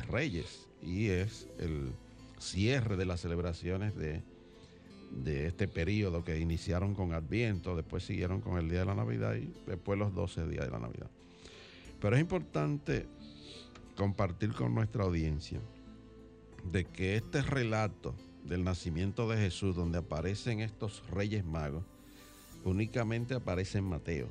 Reyes 0.07 0.69
y 0.83 1.07
es 1.07 1.47
el 1.57 1.93
cierre 2.39 2.97
de 2.97 3.05
las 3.05 3.21
celebraciones 3.21 3.95
de, 3.95 4.21
de 5.11 5.47
este 5.47 5.67
periodo 5.67 6.23
que 6.23 6.39
iniciaron 6.39 6.95
con 6.95 7.13
Adviento, 7.13 7.75
después 7.75 8.03
siguieron 8.03 8.41
con 8.41 8.57
el 8.57 8.69
Día 8.69 8.79
de 8.79 8.85
la 8.85 8.95
Navidad 8.95 9.35
y 9.35 9.51
después 9.67 9.97
los 9.99 10.13
12 10.13 10.47
días 10.47 10.65
de 10.65 10.71
la 10.71 10.79
Navidad. 10.79 11.09
Pero 11.99 12.15
es 12.15 12.21
importante 12.21 13.05
compartir 13.95 14.53
con 14.53 14.73
nuestra 14.73 15.03
audiencia 15.03 15.59
de 16.71 16.85
que 16.85 17.15
este 17.15 17.41
relato 17.41 18.15
del 18.45 18.63
nacimiento 18.63 19.29
de 19.29 19.37
Jesús, 19.37 19.75
donde 19.75 19.97
aparecen 19.97 20.61
estos 20.61 21.03
reyes 21.09 21.45
magos, 21.45 21.83
únicamente 22.63 23.33
aparece 23.35 23.79
en 23.79 23.85
Mateo. 23.85 24.27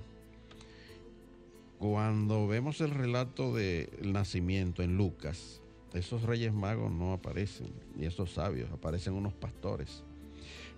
Cuando 1.79 2.47
vemos 2.49 2.81
el 2.81 2.91
relato 2.91 3.55
del 3.55 4.13
nacimiento 4.13 4.83
en 4.83 4.97
Lucas, 4.97 5.61
esos 5.95 6.23
reyes 6.23 6.53
magos 6.53 6.91
no 6.91 7.13
aparecen, 7.13 7.73
ni 7.95 8.07
esos 8.07 8.33
sabios, 8.33 8.71
aparecen 8.73 9.15
unos 9.15 9.33
pastores. 9.33 10.05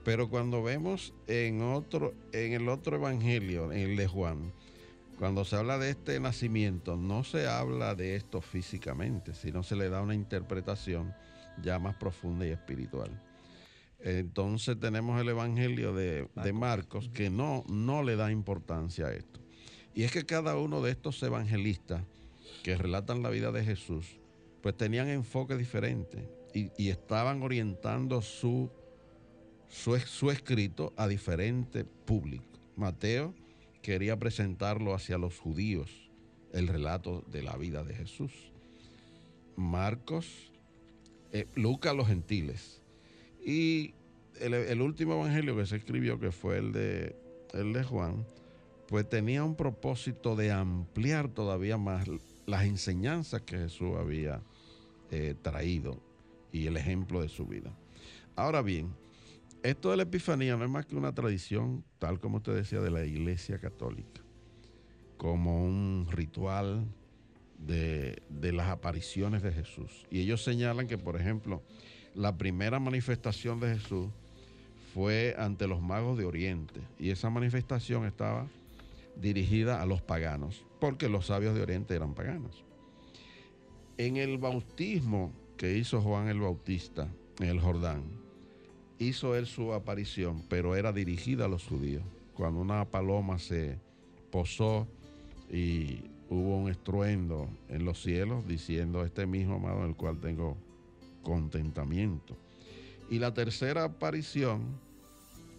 Pero 0.05 0.31
cuando 0.31 0.62
vemos 0.62 1.12
en 1.27 1.62
otro, 1.62 2.14
en 2.33 2.53
el 2.53 2.68
otro 2.68 2.96
evangelio, 2.96 3.73
en 3.73 3.90
el 3.90 3.96
de 3.96 4.07
Juan, 4.07 4.53
cuando 5.18 5.44
se 5.44 5.57
habla 5.57 5.77
de 5.79 5.90
este 5.90 6.18
nacimiento, 6.18 6.96
no 6.96 7.25
se 7.25 7.46
habla 7.46 7.94
de 7.94 8.16
esto 8.16 8.40
físicamente, 8.40 9.35
sino 9.35 9.62
se 9.62 9.77
le 9.77 9.90
da 9.90 10.01
una 10.01 10.14
interpretación 10.14 11.14
ya 11.62 11.79
más 11.79 11.96
profunda 11.96 12.46
y 12.46 12.51
espiritual. 12.51 13.11
Entonces 13.99 14.81
tenemos 14.81 15.20
el 15.20 15.29
evangelio 15.29 15.92
de, 15.92 16.27
de 16.35 16.53
Marcos 16.55 17.11
que 17.12 17.29
no, 17.29 17.64
no 17.68 18.03
le 18.03 18.16
da 18.16 18.33
importancia 18.33 19.09
a 19.09 19.12
esto. 19.12 19.40
Y 19.94 20.05
es 20.05 20.12
que 20.12 20.25
cada 20.25 20.57
uno 20.57 20.81
de 20.81 20.92
estos 20.92 21.23
evangelistas 21.23 22.03
que 22.62 22.77
relatan 22.77 23.23
la 23.23 23.29
vida 23.29 23.53
de 23.53 23.62
Jesús, 23.62 24.19
pues 24.62 24.77
tenían 24.77 25.09
enfoque 25.09 25.57
diferente 25.57 26.29
y, 26.53 26.88
estaban 26.88 27.42
orientando 27.42 28.23
su, 28.23 28.70
su, 29.68 30.31
escrito 30.31 30.92
a 30.96 31.07
diferentes 31.07 31.85
públicos. 32.05 32.61
Mateo 32.77 33.35
quería 33.83 34.18
presentarlo 34.18 34.94
hacia 34.94 35.18
los 35.18 35.38
judíos, 35.38 36.11
el 36.53 36.66
relato 36.66 37.25
de 37.31 37.42
la 37.42 37.57
vida 37.57 37.85
de 37.85 37.94
Jesús. 37.94 38.33
Marcos, 39.57 40.53
eh, 41.33 41.46
Lucas 41.55 41.94
los 41.94 42.09
gentiles. 42.09 42.83
Y 43.44 43.94
el, 44.40 44.55
el, 44.55 44.83
último 44.83 45.14
evangelio 45.14 45.57
que 45.57 45.66
se 45.66 45.77
escribió, 45.77 46.18
que 46.18 46.33
fue 46.33 46.59
el 46.59 46.73
de, 46.73 47.16
el 47.55 47.73
de 47.73 47.85
Juan, 47.85 48.27
pues 48.88 49.09
tenía 49.09 49.44
un 49.44 49.55
propósito 49.55 50.35
de 50.35 50.51
ampliar 50.51 51.29
todavía 51.29 51.79
más 51.79 52.09
las 52.46 52.64
enseñanzas 52.64 53.42
que 53.42 53.57
Jesús 53.57 53.96
había 53.96 54.42
eh, 55.11 55.35
traído 55.40 56.01
y 56.53 56.66
el 56.66 56.77
ejemplo 56.77 57.20
de 57.20 57.29
su 57.29 57.46
vida. 57.46 57.73
Ahora 58.37 58.62
bien, 58.62 58.94
esto 59.62 59.90
de 59.90 59.96
la 59.96 60.05
Epifanía 60.05 60.57
no 60.57 60.64
es 60.64 60.70
más 60.70 60.87
que 60.87 60.96
una 60.96 61.14
tradición, 61.14 61.85
tal 61.99 62.18
como 62.18 62.38
usted 62.38 62.55
decía, 62.55 62.81
de 62.81 62.90
la 62.90 63.05
Iglesia 63.05 63.59
Católica, 63.59 64.23
como 65.16 65.64
un 65.64 66.07
ritual 66.11 66.87
de, 67.59 68.23
de 68.29 68.53
las 68.53 68.68
apariciones 68.68 69.42
de 69.42 69.53
Jesús. 69.53 70.07
Y 70.11 70.20
ellos 70.20 70.42
señalan 70.42 70.87
que, 70.87 70.96
por 70.96 71.16
ejemplo, 71.16 71.62
la 72.14 72.38
primera 72.38 72.81
manifestación 72.81 73.61
de 73.61 73.75
Jesús 73.75 74.09
fue 74.94 75.35
ante 75.38 75.68
los 75.68 75.81
magos 75.81 76.18
de 76.18 76.25
Oriente 76.25 76.81
y 76.99 77.11
esa 77.11 77.31
manifestación 77.31 78.05
estaba 78.07 78.49
dirigida 79.16 79.83
a 79.83 79.87
los 79.87 80.03
paganos, 80.03 80.64
porque 80.81 81.09
los 81.09 81.27
sabios 81.27 81.55
de 81.55 81.62
Oriente 81.62 81.94
eran 81.94 82.14
paganos. 82.14 82.64
En 84.00 84.16
el 84.16 84.38
bautismo 84.38 85.30
que 85.58 85.76
hizo 85.76 86.00
Juan 86.00 86.28
el 86.28 86.40
Bautista 86.40 87.06
en 87.38 87.48
el 87.48 87.60
Jordán, 87.60 88.02
hizo 88.98 89.36
él 89.36 89.46
su 89.46 89.74
aparición, 89.74 90.42
pero 90.48 90.74
era 90.74 90.90
dirigida 90.90 91.44
a 91.44 91.48
los 91.48 91.66
judíos. 91.66 92.02
Cuando 92.32 92.62
una 92.62 92.86
paloma 92.86 93.38
se 93.38 93.78
posó 94.32 94.88
y 95.52 96.04
hubo 96.30 96.56
un 96.56 96.70
estruendo 96.70 97.46
en 97.68 97.84
los 97.84 98.00
cielos 98.00 98.48
diciendo, 98.48 99.04
este 99.04 99.26
mismo 99.26 99.56
amado 99.56 99.80
en 99.80 99.90
el 99.90 99.96
cual 99.96 100.18
tengo 100.18 100.56
contentamiento. 101.22 102.38
Y 103.10 103.18
la 103.18 103.34
tercera 103.34 103.84
aparición 103.84 104.62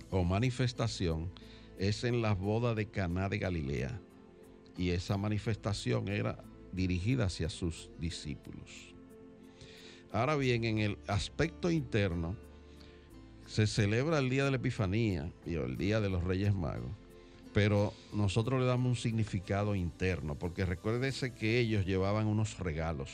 o 0.10 0.24
manifestación 0.24 1.30
es 1.78 2.04
en 2.04 2.24
las 2.24 2.40
bodas 2.40 2.76
de 2.76 2.88
Caná 2.88 3.30
de 3.30 3.38
Galilea. 3.38 4.02
Y 4.80 4.90
esa 4.90 5.16
manifestación 5.16 6.08
era 6.08 6.44
dirigida 6.72 7.26
hacia 7.26 7.50
sus 7.50 7.90
discípulos. 8.00 8.94
Ahora 10.12 10.36
bien, 10.36 10.64
en 10.66 10.80
el 10.80 10.98
aspecto 11.08 11.72
interno, 11.72 12.36
se 13.46 13.68
celebra 13.68 14.20
el 14.20 14.30
día 14.30 14.46
de 14.46 14.52
la 14.52 14.58
Epifanía 14.58 15.32
y 15.46 15.56
el 15.56 15.78
día 15.78 16.00
de 16.00 16.10
los 16.10 16.24
Reyes 16.24 16.54
Magos, 16.54 16.92
pero 17.54 17.94
nosotros 18.14 18.60
le 18.60 18.66
damos 18.66 18.90
un 18.90 18.96
significado 18.96 19.76
interno, 19.76 20.36
porque 20.40 20.66
recuérdese 20.66 21.34
que 21.34 21.60
ellos 21.60 21.86
llevaban 21.86 22.28
unos 22.28 22.60
regalos. 22.60 23.12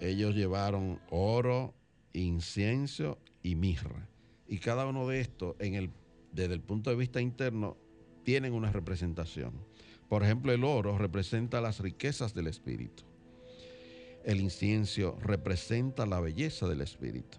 Ellos 0.00 0.34
llevaron 0.34 1.00
oro, 1.10 1.74
incienso 2.12 3.18
y 3.42 3.54
mirra. 3.54 4.08
Y 4.46 4.58
cada 4.58 4.86
uno 4.86 5.08
de 5.08 5.20
estos, 5.20 5.56
desde 5.58 6.54
el 6.54 6.60
punto 6.60 6.90
de 6.90 6.96
vista 6.96 7.20
interno, 7.20 7.76
tienen 8.24 8.52
una 8.52 8.70
representación. 8.70 9.52
Por 10.08 10.22
ejemplo, 10.22 10.52
el 10.52 10.64
oro 10.64 10.98
representa 10.98 11.60
las 11.60 11.80
riquezas 11.80 12.34
del 12.34 12.46
espíritu. 12.46 13.02
El 14.24 14.40
incienso 14.40 15.16
representa 15.20 16.06
la 16.06 16.20
belleza 16.20 16.68
del 16.68 16.80
espíritu 16.80 17.38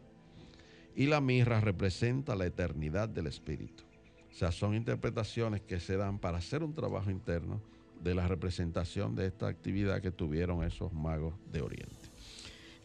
y 0.98 1.06
la 1.06 1.22
mirra 1.22 1.62
representa 1.62 2.36
la 2.36 2.48
eternidad 2.48 3.08
del 3.08 3.28
Espíritu. 3.28 3.84
O 4.32 4.34
sea, 4.34 4.52
son 4.52 4.74
interpretaciones 4.74 5.62
que 5.62 5.80
se 5.80 5.96
dan 5.96 6.18
para 6.18 6.40
hacer 6.40 6.64
un 6.64 6.74
trabajo 6.74 7.12
interno 7.12 7.62
de 8.04 8.16
la 8.16 8.28
representación 8.28 9.16
de 9.16 9.28
esta 9.28 9.48
actividad 9.48 10.02
que 10.02 10.10
tuvieron 10.10 10.64
esos 10.64 10.92
magos 10.92 11.36
de 11.52 11.62
Oriente. 11.62 12.10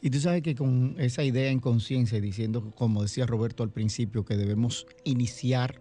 Y 0.02 0.10
tú 0.10 0.20
sabes 0.20 0.42
que 0.42 0.54
con 0.54 0.96
esa 0.98 1.24
idea 1.24 1.50
en 1.50 1.58
conciencia, 1.58 2.20
diciendo, 2.20 2.72
como 2.74 3.02
decía 3.02 3.24
Roberto 3.24 3.62
al 3.62 3.70
principio, 3.70 4.26
que 4.26 4.36
debemos 4.36 4.86
iniciar 5.04 5.80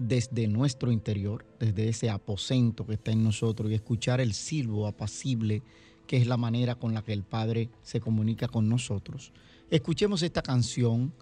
desde 0.00 0.48
nuestro 0.48 0.90
interior, 0.90 1.44
desde 1.58 1.88
ese 1.88 2.10
aposento 2.10 2.86
que 2.86 2.94
está 2.94 3.12
en 3.12 3.22
nosotros 3.22 3.70
y 3.70 3.74
escuchar 3.74 4.20
el 4.20 4.32
silbo 4.32 4.86
apacible, 4.86 5.62
que 6.06 6.16
es 6.16 6.26
la 6.26 6.36
manera 6.36 6.74
con 6.74 6.94
la 6.94 7.02
que 7.02 7.12
el 7.12 7.22
Padre 7.22 7.70
se 7.82 8.00
comunica 8.00 8.48
con 8.48 8.68
nosotros. 8.68 9.32
Escuchemos 9.70 10.22
esta 10.22 10.42
canción 10.42 11.12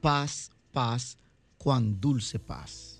paz, 0.00 0.50
paz, 0.72 1.18
cuán 1.58 2.00
dulce 2.00 2.38
paz. 2.38 2.99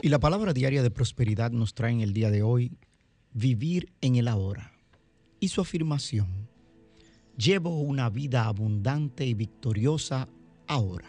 Y 0.00 0.10
la 0.10 0.20
palabra 0.20 0.52
diaria 0.52 0.82
de 0.82 0.90
prosperidad 0.90 1.50
nos 1.50 1.74
trae 1.74 1.90
en 1.90 2.00
el 2.00 2.12
día 2.12 2.30
de 2.30 2.42
hoy 2.42 2.78
vivir 3.32 3.92
en 4.00 4.14
el 4.14 4.28
ahora 4.28 4.72
y 5.40 5.48
su 5.48 5.60
afirmación, 5.60 6.48
llevo 7.36 7.80
una 7.80 8.08
vida 8.08 8.44
abundante 8.44 9.26
y 9.26 9.34
victoriosa 9.34 10.28
ahora. 10.68 11.08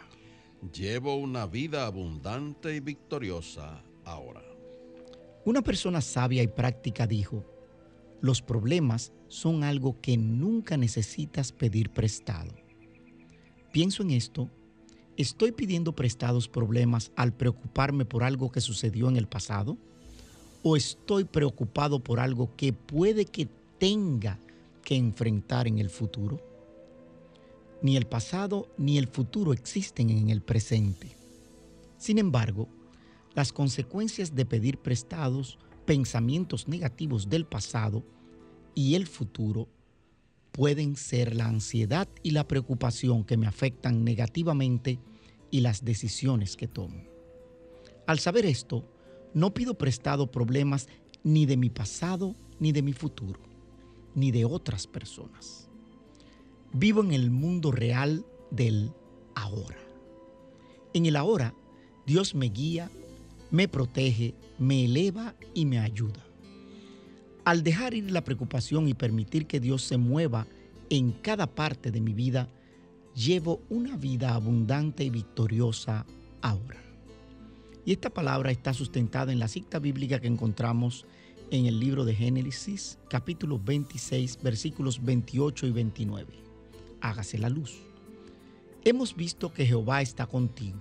Llevo 0.74 1.16
una 1.16 1.46
vida 1.46 1.86
abundante 1.86 2.76
y 2.76 2.80
victoriosa 2.80 3.84
ahora. 4.06 4.42
Una 5.46 5.62
persona 5.62 6.02
sabia 6.02 6.42
y 6.42 6.48
práctica 6.48 7.06
dijo, 7.06 7.46
los 8.22 8.42
problemas 8.42 9.14
son 9.28 9.64
algo 9.64 10.02
que 10.02 10.18
nunca 10.18 10.78
necesitas 10.78 11.52
pedir 11.52 11.92
prestado. 11.92 12.54
Pienso 13.72 14.02
en 14.02 14.12
esto, 14.12 14.50
¿estoy 15.22 15.52
pidiendo 15.52 15.94
prestados 15.94 16.48
problemas 16.48 17.12
al 17.16 17.34
preocuparme 17.34 18.06
por 18.06 18.24
algo 18.24 18.52
que 18.52 18.62
sucedió 18.62 19.08
en 19.10 19.18
el 19.18 19.28
pasado? 19.28 19.78
¿O 20.64 20.76
estoy 20.76 21.24
preocupado 21.24 22.00
por 22.00 22.20
algo 22.20 22.50
que 22.58 22.74
puede 22.74 23.26
que 23.26 23.48
tenga 23.80 24.40
que 24.84 24.96
enfrentar 24.96 25.68
en 25.68 25.80
el 25.80 25.90
futuro. 25.90 26.40
Ni 27.82 27.96
el 27.96 28.06
pasado 28.06 28.68
ni 28.78 28.98
el 28.98 29.08
futuro 29.08 29.54
existen 29.54 30.10
en 30.10 30.30
el 30.30 30.42
presente. 30.42 31.16
Sin 31.98 32.18
embargo, 32.18 32.68
las 33.36 33.54
consecuencias 33.54 34.36
de 34.36 34.46
pedir 34.46 34.78
prestados 34.78 35.58
pensamientos 35.86 36.68
negativos 36.68 37.30
del 37.30 37.46
pasado 37.46 38.04
y 38.76 38.96
el 38.96 39.08
futuro 39.08 39.68
pueden 40.60 40.98
ser 40.98 41.38
la 41.38 41.46
ansiedad 41.46 42.10
y 42.22 42.32
la 42.32 42.46
preocupación 42.46 43.24
que 43.24 43.38
me 43.38 43.48
afectan 43.48 44.04
negativamente 44.04 45.00
y 45.52 45.62
las 45.62 45.86
decisiones 45.86 46.58
que 46.58 46.68
tomo. 46.68 47.02
Al 48.06 48.20
saber 48.20 48.46
esto, 48.46 48.84
no 49.34 49.54
pido 49.54 49.78
prestado 49.78 50.30
problemas 50.30 50.90
ni 51.24 51.46
de 51.46 51.56
mi 51.56 51.70
pasado 51.70 52.36
ni 52.60 52.74
de 52.74 52.82
mi 52.82 52.92
futuro 52.92 53.40
ni 54.16 54.32
de 54.32 54.44
otras 54.44 54.86
personas. 54.86 55.70
Vivo 56.74 57.06
en 57.06 57.14
el 57.14 57.32
mundo 57.32 57.72
real 57.72 58.26
del 58.52 58.92
ahora. 59.36 59.80
En 60.94 61.06
el 61.06 61.16
ahora, 61.16 61.56
Dios 62.06 62.36
me 62.36 62.48
guía, 62.48 62.92
me 63.50 63.70
protege, 63.70 64.36
me 64.58 64.84
eleva 64.84 65.36
y 65.54 65.66
me 65.66 65.80
ayuda. 65.80 66.29
Al 67.50 67.64
dejar 67.64 67.96
ir 67.96 68.12
la 68.12 68.24
preocupación 68.24 68.88
y 68.88 68.94
permitir 68.94 69.48
que 69.48 69.60
Dios 69.60 69.82
se 69.82 69.98
mueva 69.98 70.46
en 70.92 71.12
cada 71.12 71.48
parte 71.48 71.90
de 71.90 72.00
mi 72.00 72.14
vida, 72.14 72.48
llevo 73.16 73.64
una 73.70 73.98
vida 73.98 74.36
abundante 74.36 75.04
y 75.04 75.10
victoriosa 75.10 76.06
ahora. 76.44 76.80
Y 77.86 77.92
esta 77.92 78.12
palabra 78.12 78.52
está 78.52 78.72
sustentada 78.76 79.32
en 79.32 79.40
la 79.40 79.48
cita 79.48 79.80
bíblica 79.80 80.20
que 80.20 80.28
encontramos 80.28 81.08
en 81.50 81.66
el 81.66 81.80
libro 81.80 82.06
de 82.06 82.14
Génesis, 82.14 83.00
capítulo 83.10 83.58
26, 83.58 84.44
versículos 84.44 85.04
28 85.04 85.66
y 85.66 85.72
29. 85.72 86.34
Hágase 87.02 87.40
la 87.40 87.50
luz. 87.50 87.80
Hemos 88.86 89.16
visto 89.16 89.52
que 89.52 89.66
Jehová 89.66 90.04
está 90.04 90.28
contigo. 90.28 90.78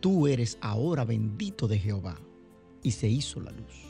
Tú 0.00 0.26
eres 0.26 0.56
ahora 0.62 1.04
bendito 1.04 1.68
de 1.68 1.78
Jehová. 1.78 2.16
Y 2.82 2.92
se 2.92 3.10
hizo 3.10 3.40
la 3.40 3.50
luz. 3.50 3.89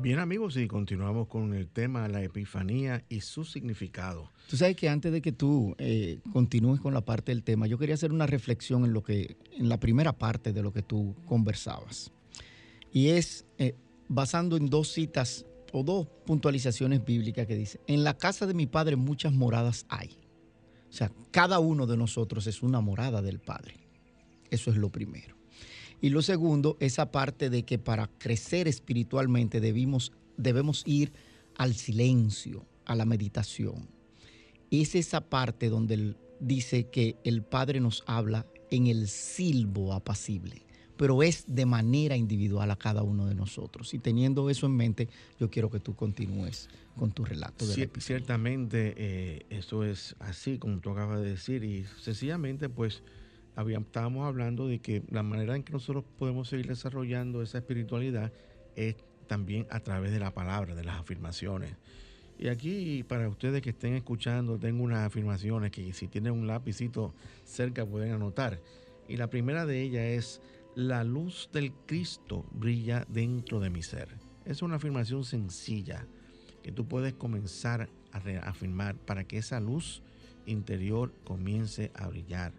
Bien 0.03 0.19
amigos, 0.19 0.57
y 0.57 0.67
continuamos 0.67 1.29
con 1.29 1.53
el 1.53 1.69
tema 1.69 2.09
la 2.09 2.21
Epifanía 2.21 3.05
y 3.07 3.21
su 3.21 3.45
significado. 3.45 4.29
Tú 4.49 4.57
sabes 4.57 4.75
que 4.75 4.89
antes 4.89 5.13
de 5.13 5.21
que 5.21 5.31
tú 5.31 5.75
eh, 5.77 6.19
continúes 6.33 6.81
con 6.81 6.93
la 6.93 6.99
parte 6.99 7.31
del 7.31 7.41
tema, 7.41 7.67
yo 7.67 7.77
quería 7.77 7.95
hacer 7.95 8.11
una 8.11 8.27
reflexión 8.27 8.83
en 8.83 8.91
lo 8.91 9.01
que, 9.01 9.37
en 9.57 9.69
la 9.69 9.79
primera 9.79 10.11
parte 10.11 10.51
de 10.51 10.61
lo 10.61 10.73
que 10.73 10.81
tú 10.81 11.15
conversabas. 11.25 12.11
Y 12.91 13.11
es 13.11 13.45
eh, 13.57 13.77
basando 14.09 14.57
en 14.57 14.69
dos 14.69 14.91
citas 14.91 15.45
o 15.71 15.83
dos 15.83 16.05
puntualizaciones 16.25 17.05
bíblicas 17.05 17.47
que 17.47 17.55
dice, 17.55 17.79
en 17.87 18.03
la 18.03 18.17
casa 18.17 18.45
de 18.45 18.53
mi 18.53 18.67
padre 18.67 18.97
muchas 18.97 19.31
moradas 19.31 19.85
hay. 19.87 20.17
O 20.89 20.91
sea, 20.91 21.13
cada 21.31 21.59
uno 21.59 21.87
de 21.87 21.95
nosotros 21.95 22.45
es 22.47 22.61
una 22.61 22.81
morada 22.81 23.21
del 23.21 23.39
Padre. 23.39 23.75
Eso 24.51 24.69
es 24.69 24.75
lo 24.75 24.89
primero. 24.89 25.42
Y 26.03 26.09
lo 26.09 26.21
segundo, 26.21 26.75
esa 26.81 27.13
parte 27.13 27.49
de 27.49 27.63
que 27.63 27.79
para 27.79 28.07
crecer 28.07 28.67
espiritualmente 28.67 29.61
debimos, 29.61 30.11
debemos 30.35 30.83
ir 30.85 31.13
al 31.55 31.75
silencio, 31.75 32.65
a 32.83 32.93
la 32.93 33.05
meditación. 33.05 33.87
Es 34.69 34.95
esa 34.95 35.21
parte 35.21 35.69
donde 35.69 35.93
él 35.93 36.17
dice 36.41 36.89
que 36.89 37.15
el 37.23 37.41
Padre 37.41 37.79
nos 37.79 38.03
habla 38.05 38.45
en 38.69 38.87
el 38.87 39.07
silbo 39.07 39.93
apacible, 39.93 40.65
pero 40.97 41.23
es 41.23 41.45
de 41.47 41.65
manera 41.65 42.17
individual 42.17 42.69
a 42.71 42.75
cada 42.75 43.01
uno 43.01 43.25
de 43.25 43.35
nosotros. 43.35 43.93
Y 43.93 43.99
teniendo 43.99 44.49
eso 44.49 44.65
en 44.65 44.75
mente, 44.75 45.07
yo 45.39 45.49
quiero 45.49 45.71
que 45.71 45.79
tú 45.79 45.95
continúes 45.95 46.67
con 46.99 47.13
tu 47.13 47.23
relato. 47.23 47.65
De 47.65 47.89
ciertamente, 47.99 48.93
eh, 48.97 49.45
eso 49.49 49.85
es 49.85 50.17
así, 50.19 50.57
como 50.57 50.79
tú 50.79 50.89
acabas 50.89 51.21
de 51.21 51.29
decir, 51.29 51.63
y 51.63 51.85
sencillamente, 52.01 52.67
pues 52.67 53.03
estábamos 53.55 54.25
hablando 54.25 54.67
de 54.67 54.79
que 54.79 55.03
la 55.09 55.23
manera 55.23 55.55
en 55.55 55.63
que 55.63 55.73
nosotros 55.73 56.03
podemos 56.17 56.49
seguir 56.49 56.67
desarrollando 56.67 57.41
esa 57.41 57.59
espiritualidad 57.59 58.31
es 58.75 58.95
también 59.27 59.67
a 59.69 59.79
través 59.79 60.11
de 60.11 60.19
la 60.19 60.33
palabra, 60.33 60.75
de 60.75 60.83
las 60.83 60.99
afirmaciones. 60.99 61.75
Y 62.39 62.47
aquí, 62.47 63.03
para 63.03 63.29
ustedes 63.29 63.61
que 63.61 63.69
estén 63.69 63.93
escuchando, 63.93 64.57
tengo 64.57 64.83
unas 64.83 65.05
afirmaciones 65.05 65.71
que 65.71 65.93
si 65.93 66.07
tienen 66.07 66.33
un 66.33 66.47
lapicito 66.47 67.13
cerca 67.45 67.85
pueden 67.85 68.11
anotar. 68.11 68.59
Y 69.07 69.17
la 69.17 69.29
primera 69.29 69.65
de 69.65 69.81
ellas 69.81 70.03
es, 70.03 70.41
la 70.75 71.03
luz 71.03 71.49
del 71.53 71.71
Cristo 71.85 72.45
brilla 72.51 73.05
dentro 73.07 73.59
de 73.59 73.69
mi 73.69 73.83
ser. 73.83 74.09
Es 74.45 74.61
una 74.61 74.77
afirmación 74.77 75.23
sencilla 75.23 76.07
que 76.63 76.71
tú 76.71 76.87
puedes 76.87 77.13
comenzar 77.13 77.89
a 78.11 78.49
afirmar 78.49 78.95
para 78.95 79.25
que 79.25 79.37
esa 79.37 79.59
luz 79.59 80.01
interior 80.45 81.13
comience 81.23 81.91
a 81.93 82.07
brillar 82.07 82.53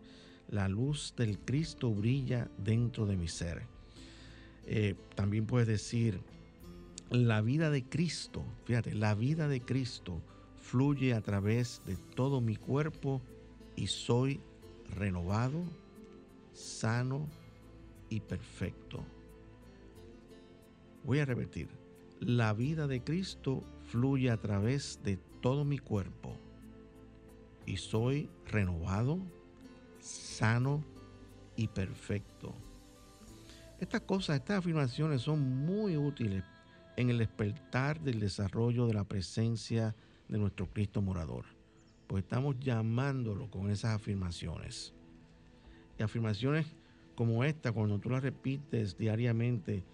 la 0.49 0.69
luz 0.69 1.15
del 1.17 1.39
Cristo 1.39 1.91
brilla 1.93 2.49
dentro 2.59 3.07
de 3.07 3.17
mi 3.17 3.29
ser. 3.29 3.67
Eh, 4.67 4.95
también 5.15 5.47
puedes 5.47 5.69
decir, 5.69 6.21
la 7.11 7.41
vida 7.41 7.71
de 7.71 7.85
Cristo, 7.85 8.45
fíjate, 8.65 8.95
la 8.95 9.15
vida 9.15 9.49
de 9.49 9.61
Cristo 9.61 10.21
fluye 10.57 11.15
a 11.15 11.21
través 11.21 11.83
de 11.87 11.97
todo 11.97 12.41
mi 12.41 12.57
cuerpo 12.57 13.21
y 13.77 13.87
soy 13.89 14.41
renovado, 14.97 15.63
sano 16.53 17.29
y 18.09 18.21
perfecto. 18.21 19.05
Voy 21.05 21.19
a 21.19 21.27
repetir, 21.27 21.69
la 22.21 22.55
vida 22.55 22.87
de 22.87 23.03
Cristo 23.03 23.63
fluye 23.85 24.31
a 24.31 24.39
través 24.39 25.01
de 25.05 25.19
todo 25.43 25.65
mi 25.65 25.79
cuerpo 25.79 26.37
y 27.67 27.77
soy 27.77 28.31
renovado, 28.47 29.19
sano 30.05 30.85
y 31.57 31.69
perfecto. 31.69 32.55
Estas 33.81 34.03
cosas, 34.03 34.37
estas 34.37 34.59
afirmaciones 34.59 35.23
son 35.23 35.41
muy 35.65 35.97
útiles 35.97 36.45
en 36.97 37.11
el 37.11 37.19
despertar 37.19 38.01
del 38.01 38.21
desarrollo 38.21 38.87
de 38.87 38.95
la 38.95 39.05
presencia 39.05 39.95
de 40.29 40.39
nuestro 40.39 40.67
Cristo 40.67 41.03
morador. 41.03 41.45
Pues 42.07 42.23
estamos 42.25 42.59
llamándolo 42.61 43.51
con 43.51 43.71
esas 43.71 43.97
afirmaciones. 43.97 44.93
Y 45.99 46.03
afirmaciones 46.03 46.67
como 47.15 47.45
esta, 47.45 47.73
cuando 47.73 47.99
tú 47.99 48.11
las 48.11 48.23
repites 48.23 48.99
diariamente, 48.99 49.85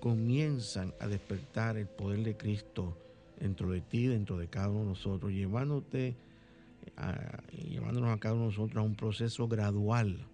comienzan 0.00 0.94
a 1.00 1.08
despertar 1.08 1.76
el 1.76 1.88
poder 1.88 2.22
de 2.22 2.36
Cristo 2.36 2.96
dentro 3.38 3.70
de 3.70 3.80
ti, 3.80 4.06
dentro 4.06 4.38
de 4.38 4.48
cada 4.48 4.68
uno 4.68 4.80
de 4.80 4.86
nosotros, 4.86 5.32
llevándote 5.32 6.16
llevándonos 7.52 8.10
a 8.10 8.18
cada 8.18 8.34
uno 8.34 8.44
de 8.44 8.50
nosotros 8.50 8.76
a 8.76 8.86
un 8.86 8.94
proceso 8.94 9.48
gradual 9.48 10.26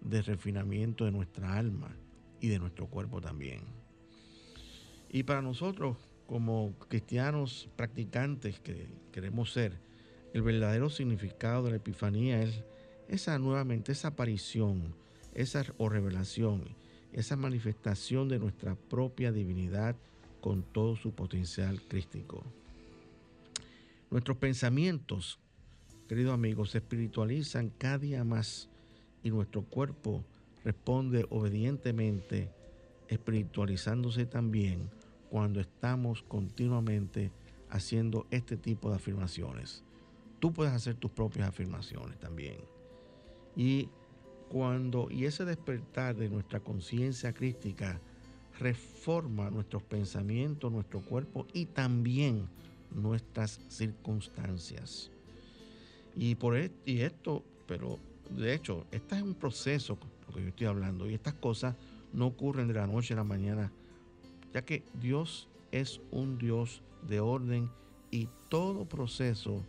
de 0.00 0.22
refinamiento 0.22 1.04
de 1.04 1.12
nuestra 1.12 1.56
alma 1.56 1.96
y 2.40 2.48
de 2.48 2.58
nuestro 2.58 2.86
cuerpo 2.86 3.20
también. 3.20 3.60
Y 5.10 5.22
para 5.24 5.42
nosotros, 5.42 5.96
como 6.26 6.74
cristianos 6.88 7.68
practicantes 7.76 8.58
que 8.60 8.88
queremos 9.12 9.52
ser, 9.52 9.78
el 10.32 10.42
verdadero 10.42 10.88
significado 10.88 11.64
de 11.64 11.70
la 11.70 11.76
Epifanía 11.76 12.42
es 12.42 12.64
esa 13.08 13.38
nuevamente, 13.38 13.92
esa 13.92 14.08
aparición, 14.08 14.94
esa 15.34 15.64
o 15.76 15.88
revelación, 15.88 16.64
esa 17.12 17.36
manifestación 17.36 18.28
de 18.28 18.38
nuestra 18.38 18.74
propia 18.74 19.32
divinidad 19.32 19.96
con 20.40 20.62
todo 20.62 20.96
su 20.96 21.14
potencial 21.14 21.82
crístico. 21.82 22.42
Nuestros 24.10 24.38
pensamientos, 24.38 25.38
queridos 26.08 26.34
amigos, 26.34 26.70
se 26.70 26.78
espiritualizan 26.78 27.70
cada 27.78 27.98
día 27.98 28.24
más 28.24 28.68
y 29.22 29.30
nuestro 29.30 29.62
cuerpo 29.62 30.24
responde 30.64 31.26
obedientemente, 31.30 32.50
espiritualizándose 33.08 34.26
también 34.26 34.90
cuando 35.30 35.60
estamos 35.60 36.22
continuamente 36.22 37.30
haciendo 37.70 38.26
este 38.30 38.56
tipo 38.56 38.90
de 38.90 38.96
afirmaciones. 38.96 39.82
Tú 40.40 40.52
puedes 40.52 40.72
hacer 40.72 40.94
tus 40.96 41.10
propias 41.10 41.48
afirmaciones 41.48 42.18
también. 42.18 42.56
Y 43.56 43.88
cuando 44.50 45.08
y 45.10 45.24
ese 45.24 45.44
despertar 45.44 46.16
de 46.16 46.28
nuestra 46.28 46.60
conciencia 46.60 47.32
crística 47.32 48.00
reforma 48.58 49.50
nuestros 49.50 49.82
pensamientos, 49.82 50.70
nuestro 50.70 51.00
cuerpo 51.00 51.46
y 51.54 51.66
también 51.66 52.48
nuestras 52.90 53.60
circunstancias. 53.68 55.10
Y 56.16 56.34
por 56.34 56.56
e, 56.56 56.70
esto, 56.86 57.42
pero 57.66 57.98
de 58.30 58.54
hecho, 58.54 58.86
este 58.90 59.16
es 59.16 59.22
un 59.22 59.34
proceso, 59.34 59.98
lo 60.28 60.34
que 60.34 60.42
yo 60.42 60.48
estoy 60.48 60.66
hablando, 60.66 61.08
y 61.08 61.14
estas 61.14 61.34
cosas 61.34 61.76
no 62.12 62.26
ocurren 62.26 62.68
de 62.68 62.74
la 62.74 62.86
noche 62.86 63.14
a 63.14 63.18
la 63.18 63.24
mañana, 63.24 63.72
ya 64.52 64.62
que 64.62 64.82
Dios 65.00 65.48
es 65.70 66.00
un 66.10 66.38
Dios 66.38 66.82
de 67.08 67.20
orden 67.20 67.70
y 68.10 68.28
todo 68.48 68.84
proceso 68.84 69.64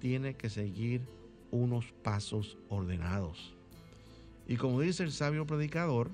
tiene 0.00 0.34
que 0.34 0.50
seguir 0.50 1.02
unos 1.50 1.92
pasos 2.02 2.58
ordenados. 2.68 3.54
Y 4.46 4.56
como 4.56 4.80
dice 4.80 5.04
el 5.04 5.12
sabio 5.12 5.46
predicador, 5.46 6.10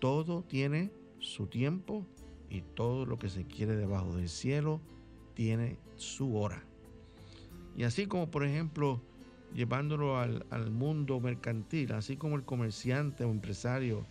todo 0.00 0.42
tiene 0.42 0.90
su 1.20 1.46
tiempo 1.46 2.04
y 2.50 2.60
todo 2.60 3.06
lo 3.06 3.18
que 3.18 3.28
se 3.28 3.44
quiere 3.44 3.76
debajo 3.76 4.14
del 4.16 4.28
cielo 4.28 4.80
tiene 5.34 5.78
su 5.96 6.36
hora. 6.36 6.62
Y 7.76 7.84
así 7.84 8.06
como 8.06 8.30
por 8.30 8.44
ejemplo 8.44 9.02
llevándolo 9.54 10.18
al, 10.18 10.70
mundo 10.70 11.20
mercantil, 11.20 11.92
así 11.92 12.16
como 12.16 12.36
el 12.36 12.44
comerciante 12.44 13.24
o 13.24 13.30
empresario 13.30 14.06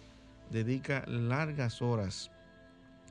dedica 0.52 1.06
largas 1.08 1.82
horas 1.82 2.32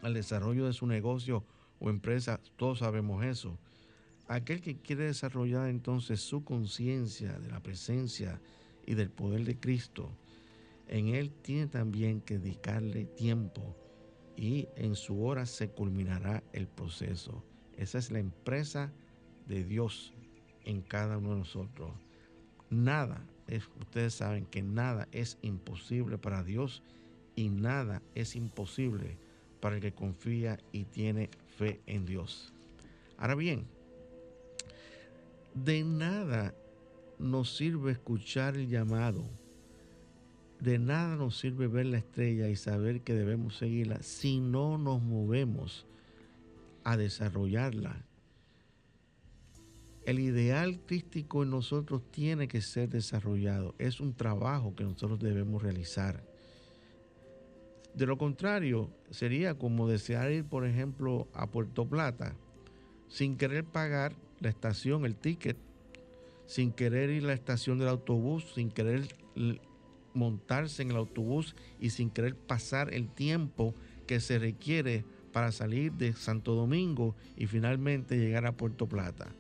al 0.03 0.15
desarrollo 0.15 0.67
de 0.67 0.73
su 0.73 0.87
negocio 0.87 1.45
o 1.81 1.91
empresa, 1.91 2.41
todos 2.57 2.79
sabemos 2.81 3.25
eso. 3.25 3.59
Aquel 4.27 4.61
que 4.61 4.79
quiere 4.79 5.05
desarrollar 5.05 5.69
entonces 5.69 6.21
su 6.21 6.45
conciencia 6.45 7.39
de 7.39 7.51
la 7.51 7.61
presencia 7.61 8.41
y 8.87 8.95
del 8.95 9.11
poder 9.11 9.45
de 9.45 9.59
Cristo, 9.59 10.11
en 10.89 11.09
él 11.09 11.31
tiene 11.31 11.67
también 11.67 12.21
que 12.21 12.39
dedicarle 12.39 13.05
tiempo 13.05 13.77
y 14.37 14.69
en 14.77 14.95
su 14.95 15.25
hora 15.25 15.47
se 15.47 15.69
culminará 15.69 16.43
el 16.53 16.67
proceso. 16.67 17.45
Esa 17.77 17.99
es 17.99 18.11
la 18.11 18.19
empresa 18.19 18.93
de 19.47 19.65
Dios 19.65 20.15
en 20.65 20.83
cada 20.83 21.19
uno 21.19 21.31
de 21.31 21.39
nosotros. 21.39 21.91
Nada, 22.71 23.25
es, 23.47 23.65
ustedes 23.81 24.15
saben 24.15 24.47
que 24.47 24.63
nada 24.63 25.09
es 25.13 25.39
imposible 25.43 26.19
para 26.19 26.43
Dios 26.43 26.83
y 27.37 27.49
nada 27.49 28.03
es 28.15 28.37
imposible 28.37 29.17
para 29.61 29.77
el 29.77 29.81
que 29.81 29.93
confía 29.93 30.59
y 30.73 30.85
tiene 30.85 31.31
fe 31.57 31.81
en 31.87 32.07
Dios. 32.07 32.53
Ahora 33.17 33.35
bien, 33.35 33.67
de 35.55 35.85
nada 35.85 36.55
nos 37.19 37.57
sirve 37.57 37.93
escuchar 37.93 38.57
el 38.57 38.69
llamado 38.69 39.25
de 40.65 40.79
nada 40.79 41.17
nos 41.17 41.39
sirve 41.39 41.67
ver 41.67 41.87
la 41.87 41.99
estrella 41.99 42.49
y 42.49 42.57
saber 42.57 43.03
que 43.03 43.13
debemos 43.13 43.59
seguirla 43.59 44.03
si 44.03 44.41
no 44.41 44.79
nos 44.79 45.03
movemos 45.03 45.87
a 46.85 46.97
desarrollarla. 46.97 48.03
El 50.07 50.19
ideal 50.19 50.81
crístico 50.87 51.43
en 51.43 51.51
nosotros 51.51 52.03
tiene 52.11 52.47
que 52.47 52.61
ser 52.61 52.91
desarrollado. 52.91 53.75
Es 53.79 54.01
un 54.01 54.15
trabajo 54.15 54.75
que 54.77 54.85
nosotros 54.85 55.19
debemos 55.19 55.63
realizar. 55.63 56.23
De 57.95 58.07
lo 58.07 58.19
contrario, 58.19 58.91
sería 59.11 59.55
como 59.55 59.89
desear 59.89 60.31
ir, 60.31 60.45
por 60.45 60.67
ejemplo, 60.67 61.29
a 61.33 61.47
Puerto 61.47 61.87
Plata 61.87 62.35
sin 63.09 63.37
querer 63.37 63.65
pagar 63.65 64.13
la 64.41 64.49
estación, 64.49 65.05
el 65.07 65.15
ticket, 65.15 65.57
sin 66.47 66.73
querer 66.73 67.11
ir 67.11 67.25
a 67.25 67.29
la 67.29 67.33
estación 67.33 67.79
del 67.79 67.89
autobús, 67.89 68.45
sin 68.55 68.71
querer 68.71 69.07
montarse 70.13 70.83
en 70.83 70.91
el 70.91 70.97
autobús 70.97 71.55
y 71.81 71.91
sin 71.91 72.11
querer 72.11 72.35
pasar 72.35 72.93
el 72.93 73.09
tiempo 73.09 73.75
que 74.07 74.21
se 74.21 74.39
requiere 74.39 75.05
para 75.33 75.53
salir 75.53 75.93
de 75.93 76.13
Santo 76.13 76.55
Domingo 76.55 77.15
y 77.37 77.47
finalmente 77.47 78.19
llegar 78.19 78.47
a 78.47 78.53
Puerto 78.53 78.89
Plata. 78.89 79.33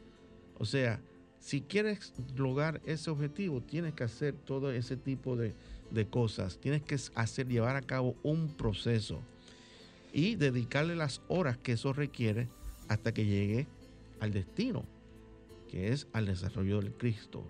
O 0.59 0.65
sea, 0.65 1.01
si 1.41 1.61
quieres 1.61 2.15
lograr 2.37 2.81
ese 2.87 3.11
objetivo, 3.11 3.61
tienes 3.61 3.95
que 3.95 4.05
hacer 4.05 4.35
todo 4.35 4.73
ese 4.73 4.97
tipo 4.97 5.37
de, 5.37 5.55
de 5.91 6.07
cosas. 6.07 6.59
Tienes 6.59 6.83
que 6.83 6.97
hacer, 7.15 7.49
llevar 7.49 7.77
a 7.77 7.83
cabo 7.83 8.17
un 8.23 8.49
proceso 8.49 9.21
y 10.13 10.37
dedicarle 10.37 10.97
las 10.97 11.21
horas 11.29 11.59
que 11.59 11.73
eso 11.73 11.93
requiere 11.93 12.49
hasta 12.89 13.13
que 13.13 13.25
llegue 13.25 13.67
al 14.21 14.33
destino, 14.33 14.85
que 15.71 15.93
es 15.93 16.07
al 16.13 16.27
desarrollo 16.27 16.81
del 16.81 16.93
Cristo. 16.93 17.45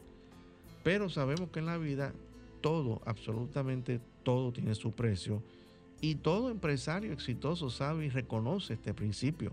Pero 0.82 1.09
sabemos 1.09 1.50
que 1.50 1.61
en 1.61 1.66
la 1.66 1.78
vida 1.78 2.12
todo, 2.61 3.02
absolutamente 3.05 4.00
todo 4.22 4.52
tiene 4.52 4.74
su 4.74 4.92
precio 4.92 5.42
y 6.00 6.16
todo 6.16 6.50
empresario 6.50 7.12
exitoso 7.12 7.70
sabe 7.70 8.07
y 8.07 8.11
reconoce 8.11 8.74
este 8.74 8.92
principio, 8.92 9.52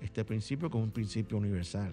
este 0.00 0.24
principio 0.24 0.70
como 0.70 0.84
un 0.84 0.90
principio 0.90 1.38
universal. 1.38 1.92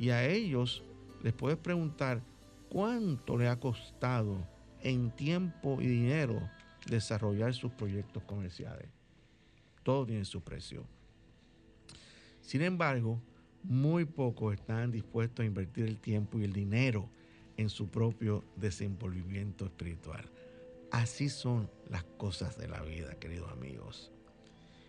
Y 0.00 0.08
a 0.08 0.26
ellos 0.26 0.82
les 1.22 1.34
puedes 1.34 1.58
preguntar 1.58 2.22
cuánto 2.70 3.36
le 3.36 3.48
ha 3.48 3.60
costado 3.60 4.38
en 4.80 5.10
tiempo 5.10 5.76
y 5.78 5.86
dinero 5.86 6.40
desarrollar 6.86 7.52
sus 7.52 7.70
proyectos 7.72 8.22
comerciales. 8.22 8.88
Todo 9.82 10.06
tiene 10.06 10.24
su 10.24 10.40
precio. 10.40 10.86
Sin 12.40 12.62
embargo, 12.62 13.20
muy 13.62 14.06
pocos 14.06 14.54
están 14.54 14.90
dispuestos 14.90 15.42
a 15.42 15.46
invertir 15.46 15.84
el 15.84 15.98
tiempo 15.98 16.38
y 16.38 16.44
el 16.44 16.54
dinero 16.54 17.06
en 17.58 17.68
su 17.68 17.88
propio 17.88 18.42
desenvolvimiento 18.56 19.66
espiritual. 19.66 20.24
Así 20.90 21.28
son 21.28 21.68
las 21.90 22.04
cosas 22.04 22.56
de 22.56 22.68
la 22.68 22.80
vida, 22.80 23.16
queridos 23.16 23.52
amigos. 23.52 24.10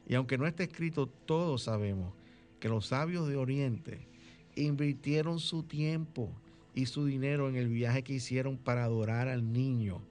Y 0.08 0.16
aunque 0.16 0.38
no 0.38 0.48
esté 0.48 0.64
escrito, 0.64 1.08
todos 1.08 1.64
sabemos 1.64 2.14
que 2.62 2.70
los 2.70 2.86
sabios 2.86 3.28
de 3.28 3.36
Oriente 3.36 4.08
invirtieron 4.56 5.40
su 5.40 5.64
tiempo 5.64 6.32
y 6.74 6.86
su 6.86 7.06
dinero 7.06 7.50
en 7.50 7.56
el 7.56 7.68
viaje 7.68 8.04
que 8.04 8.14
hicieron 8.14 8.58
para 8.58 8.84
adorar 8.84 9.28
al 9.28 9.52
niño. 9.52 10.02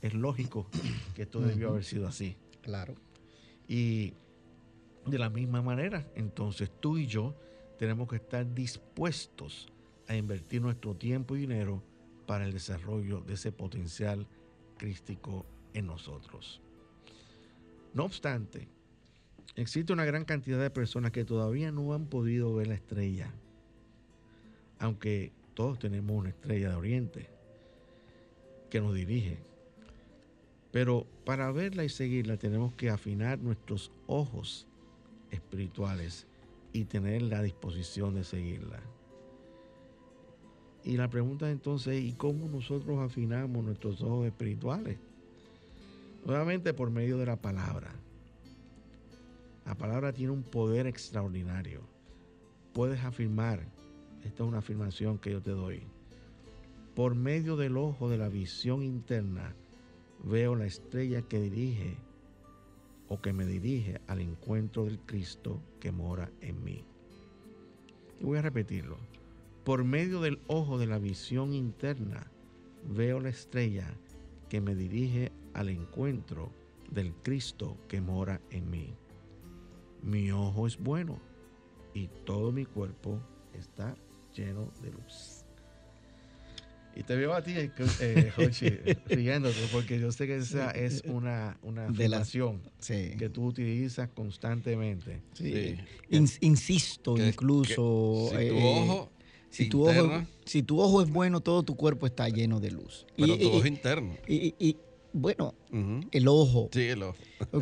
Es 0.00 0.14
lógico 0.14 0.66
que 1.14 1.22
esto 1.22 1.40
debió 1.40 1.70
haber 1.70 1.84
sido 1.84 2.06
así. 2.06 2.36
Claro. 2.60 2.94
Y 3.68 4.14
de 5.06 5.18
la 5.18 5.30
misma 5.30 5.62
manera, 5.62 6.06
entonces 6.14 6.70
tú 6.80 6.98
y 6.98 7.06
yo 7.06 7.34
tenemos 7.78 8.08
que 8.08 8.16
estar 8.16 8.52
dispuestos 8.54 9.68
a 10.08 10.16
invertir 10.16 10.62
nuestro 10.62 10.94
tiempo 10.94 11.36
y 11.36 11.40
dinero 11.40 11.82
para 12.26 12.44
el 12.44 12.52
desarrollo 12.52 13.20
de 13.20 13.34
ese 13.34 13.52
potencial 13.52 14.26
crístico 14.76 15.46
en 15.74 15.86
nosotros. 15.86 16.60
No 17.94 18.04
obstante, 18.04 18.68
existe 19.56 19.92
una 19.92 20.04
gran 20.04 20.24
cantidad 20.24 20.60
de 20.60 20.70
personas 20.70 21.12
que 21.12 21.24
todavía 21.24 21.72
no 21.72 21.94
han 21.94 22.06
podido 22.06 22.54
ver 22.54 22.68
la 22.68 22.74
estrella, 22.74 23.32
aunque 24.78 25.32
todos 25.54 25.78
tenemos 25.78 26.16
una 26.16 26.30
estrella 26.30 26.70
de 26.70 26.76
oriente 26.76 27.28
que 28.70 28.80
nos 28.80 28.94
dirige. 28.94 29.38
Pero 30.70 31.06
para 31.24 31.52
verla 31.52 31.84
y 31.84 31.88
seguirla 31.88 32.38
tenemos 32.38 32.74
que 32.74 32.88
afinar 32.88 33.38
nuestros 33.38 33.92
ojos 34.06 34.66
espirituales 35.30 36.26
y 36.72 36.84
tener 36.84 37.22
la 37.22 37.42
disposición 37.42 38.14
de 38.14 38.24
seguirla. 38.24 38.80
Y 40.84 40.96
la 40.96 41.08
pregunta 41.08 41.50
entonces 41.50 41.98
es, 41.98 42.02
¿y 42.02 42.12
cómo 42.14 42.48
nosotros 42.48 42.98
afinamos 42.98 43.62
nuestros 43.62 44.02
ojos 44.02 44.26
espirituales? 44.26 44.98
Nuevamente 46.24 46.72
por 46.74 46.90
medio 46.90 47.18
de 47.18 47.26
la 47.26 47.36
palabra. 47.36 47.92
La 49.64 49.76
palabra 49.76 50.12
tiene 50.12 50.32
un 50.32 50.42
poder 50.42 50.86
extraordinario. 50.86 51.80
Puedes 52.72 53.04
afirmar, 53.04 53.60
esta 54.24 54.42
es 54.42 54.48
una 54.48 54.58
afirmación 54.58 55.18
que 55.18 55.30
yo 55.30 55.40
te 55.40 55.50
doy, 55.50 55.82
por 56.94 57.14
medio 57.14 57.56
del 57.56 57.76
ojo 57.76 58.10
de 58.10 58.18
la 58.18 58.28
visión 58.28 58.82
interna, 58.82 59.54
veo 60.24 60.54
la 60.54 60.66
estrella 60.66 61.22
que 61.22 61.40
dirige 61.40 61.96
o 63.08 63.20
que 63.20 63.32
me 63.32 63.46
dirige 63.46 64.00
al 64.08 64.20
encuentro 64.20 64.84
del 64.84 64.98
Cristo 65.00 65.60
que 65.80 65.92
mora 65.92 66.30
en 66.40 66.62
mí. 66.64 66.84
Y 68.20 68.24
voy 68.24 68.38
a 68.38 68.42
repetirlo. 68.42 68.98
Por 69.64 69.84
medio 69.84 70.20
del 70.20 70.40
ojo 70.48 70.78
de 70.78 70.86
la 70.86 70.98
visión 70.98 71.52
interna, 71.52 72.30
veo 72.84 73.20
la 73.20 73.28
estrella 73.28 73.94
que 74.48 74.60
me 74.60 74.74
dirige 74.74 75.32
al 75.54 75.68
encuentro 75.68 76.50
del 76.90 77.14
Cristo 77.22 77.78
que 77.88 78.00
mora 78.00 78.40
en 78.50 78.70
mí. 78.70 78.94
Mi 80.02 80.30
ojo 80.30 80.66
es 80.66 80.78
bueno 80.78 81.20
y 81.94 82.08
todo 82.24 82.52
mi 82.52 82.64
cuerpo 82.64 83.20
está 83.54 83.94
lleno 84.34 84.72
de 84.82 84.90
luz. 84.90 85.44
Y 86.94 87.04
te 87.04 87.16
veo 87.16 87.32
a 87.32 87.42
ti, 87.42 87.54
eh, 87.56 88.32
Jochi, 88.36 88.68
riéndote, 89.06 89.60
porque 89.72 89.98
yo 89.98 90.12
sé 90.12 90.26
que 90.26 90.36
esa 90.36 90.70
es 90.72 91.02
una, 91.06 91.58
una 91.62 91.86
afirmación 91.86 92.60
que 92.86 93.30
tú 93.32 93.46
utilizas 93.46 94.10
constantemente. 94.10 95.22
Sí. 95.32 95.76
insisto, 96.40 97.16
incluso. 97.16 98.28
si 98.30 98.48
tu 98.48 98.54
eh, 98.54 98.62
ojo. 98.62 99.10
Si 99.48 99.68
tu, 99.68 99.86
ojo, 99.86 100.24
si 100.46 100.62
tu 100.62 100.80
ojo 100.80 101.02
es 101.02 101.10
bueno, 101.10 101.40
todo 101.40 101.62
tu 101.62 101.76
cuerpo 101.76 102.06
está 102.06 102.26
lleno 102.28 102.58
de 102.58 102.70
luz. 102.70 103.06
Pero 103.16 103.38
tu 103.38 103.50
ojo 103.50 103.66
interno. 103.66 104.14
y, 104.26 104.76
bueno, 105.12 105.54
el 106.10 106.28
ojo. 106.28 106.70
Sí, 106.72 106.82
el 106.82 107.02
ojo. 107.02 107.16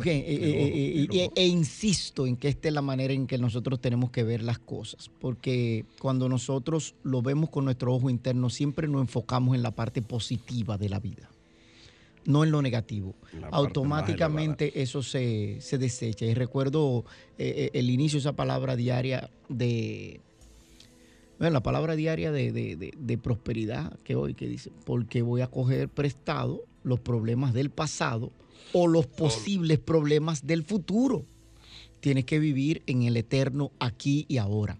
e, 0.05 1.45
insisto 1.45 2.25
en 2.25 2.37
que 2.37 2.47
esta 2.47 2.69
es 2.69 2.73
la 2.73 2.81
manera 2.81 3.13
en 3.13 3.27
que 3.27 3.37
nosotros 3.37 3.81
tenemos 3.81 4.11
que 4.11 4.23
ver 4.23 4.41
las 4.41 4.59
cosas, 4.59 5.09
porque 5.19 5.85
cuando 5.99 6.29
nosotros 6.29 6.95
lo 7.03 7.21
vemos 7.21 7.49
con 7.49 7.65
nuestro 7.65 7.93
ojo 7.93 8.09
interno, 8.09 8.49
siempre 8.49 8.87
nos 8.87 9.01
enfocamos 9.01 9.55
en 9.55 9.63
la 9.63 9.71
parte 9.71 10.01
positiva 10.01 10.77
de 10.77 10.89
la 10.89 10.99
vida, 10.99 11.29
no 12.25 12.43
en 12.43 12.51
lo 12.51 12.61
negativo. 12.61 13.15
Automáticamente 13.51 14.81
eso 14.81 15.03
se, 15.03 15.59
desecha. 15.71 16.25
Y 16.25 16.33
recuerdo 16.33 17.03
eh, 17.37 17.69
eh, 17.73 17.79
el 17.79 17.89
inicio 17.89 18.17
de 18.17 18.21
esa 18.21 18.33
palabra 18.33 18.75
diaria 18.75 19.29
de... 19.49 20.21
Bueno, 21.37 21.53
la 21.55 21.63
palabra 21.63 21.95
diaria 21.95 22.31
de, 22.31 22.93
de 22.95 23.17
prosperidad 23.17 23.97
que 24.03 24.15
hoy 24.15 24.35
que 24.35 24.47
dice, 24.47 24.71
porque 24.85 25.23
voy 25.23 25.41
a 25.41 25.47
coger 25.47 25.89
prestado 25.89 26.63
los 26.83 26.99
problemas 26.99 27.53
del 27.53 27.69
pasado 27.69 28.31
o 28.73 28.87
los 28.87 29.07
posibles 29.07 29.79
problemas 29.79 30.45
del 30.45 30.63
futuro. 30.63 31.25
Tienes 31.99 32.25
que 32.25 32.39
vivir 32.39 32.83
en 32.87 33.03
el 33.03 33.17
eterno 33.17 33.71
aquí 33.79 34.25
y 34.27 34.37
ahora. 34.37 34.79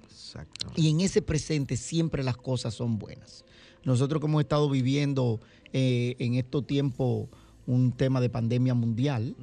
Y 0.75 0.89
en 0.89 1.01
ese 1.01 1.21
presente 1.21 1.77
siempre 1.77 2.23
las 2.23 2.37
cosas 2.37 2.73
son 2.73 2.97
buenas. 2.97 3.45
Nosotros 3.83 4.19
que 4.21 4.27
hemos 4.27 4.41
estado 4.41 4.69
viviendo 4.69 5.39
eh, 5.73 6.15
en 6.19 6.35
estos 6.35 6.65
tiempos 6.65 7.27
un 7.67 7.91
tema 7.91 8.21
de 8.21 8.29
pandemia 8.29 8.73
mundial, 8.73 9.35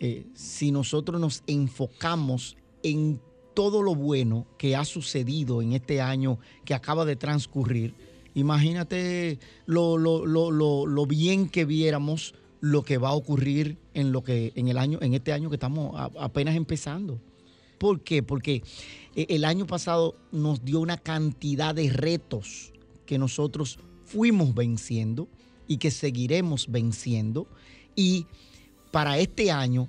eh, 0.00 0.26
si 0.34 0.70
nosotros 0.70 1.20
nos 1.20 1.42
enfocamos 1.46 2.56
en 2.82 3.20
todo 3.54 3.82
lo 3.82 3.94
bueno 3.94 4.46
que 4.58 4.76
ha 4.76 4.84
sucedido 4.84 5.62
en 5.62 5.72
este 5.72 6.00
año 6.00 6.38
que 6.64 6.74
acaba 6.74 7.04
de 7.04 7.16
transcurrir, 7.16 7.94
Imagínate 8.36 9.38
lo, 9.64 9.96
lo, 9.96 11.06
bien 11.06 11.48
que 11.48 11.64
viéramos 11.64 12.34
lo 12.60 12.82
que 12.82 12.98
va 12.98 13.08
a 13.08 13.14
ocurrir 13.14 13.78
en 13.94 14.12
lo 14.12 14.22
que 14.22 14.52
en 14.56 14.68
el 14.68 14.76
año 14.76 14.98
en 15.00 15.14
este 15.14 15.32
año 15.32 15.48
que 15.48 15.56
estamos 15.56 15.98
apenas 16.20 16.54
empezando. 16.54 17.18
¿Por 17.78 18.02
qué? 18.02 18.22
Porque 18.22 18.62
eh, 19.14 19.26
el 19.30 19.46
año 19.46 19.66
pasado 19.66 20.16
nos 20.32 20.62
dio 20.62 20.80
una 20.80 20.98
cantidad 20.98 21.74
de 21.74 21.90
retos 21.90 22.74
que 23.06 23.16
nosotros 23.16 23.78
fuimos 24.04 24.54
venciendo 24.54 25.28
y 25.66 25.78
que 25.78 25.90
seguiremos 25.90 26.70
venciendo 26.70 27.46
y 27.94 28.26
para 28.90 29.18
este 29.18 29.50
año 29.50 29.88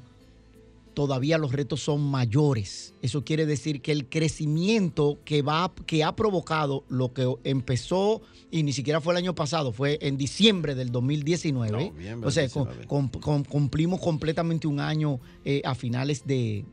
todavía 0.97 1.37
los 1.37 1.51
retos 1.51 1.79
son 1.79 2.01
mayores. 2.01 2.95
Eso 3.03 3.23
quiere 3.23 3.45
decir 3.45 3.83
que 3.83 3.91
el 3.91 4.09
crecimiento 4.09 5.19
que, 5.25 5.43
va, 5.43 5.71
que 5.85 6.03
ha 6.03 6.15
provocado 6.15 6.85
lo 6.89 7.13
que 7.13 7.31
empezó, 7.43 8.23
y 8.49 8.63
ni 8.63 8.73
siquiera 8.73 8.99
fue 8.99 9.13
el 9.13 9.17
año 9.17 9.35
pasado, 9.35 9.71
fue 9.71 9.99
en 10.01 10.17
diciembre 10.17 10.73
del 10.73 10.91
2019. 10.91 11.93
o 12.23 12.31
sea, 12.31 12.47
cumplimos 12.87 13.99
completamente 14.01 14.65
un 14.65 14.79
año 14.79 15.19
eh, 15.45 15.61
a 15.65 15.75
finales 15.75 16.25
de, 16.25 16.65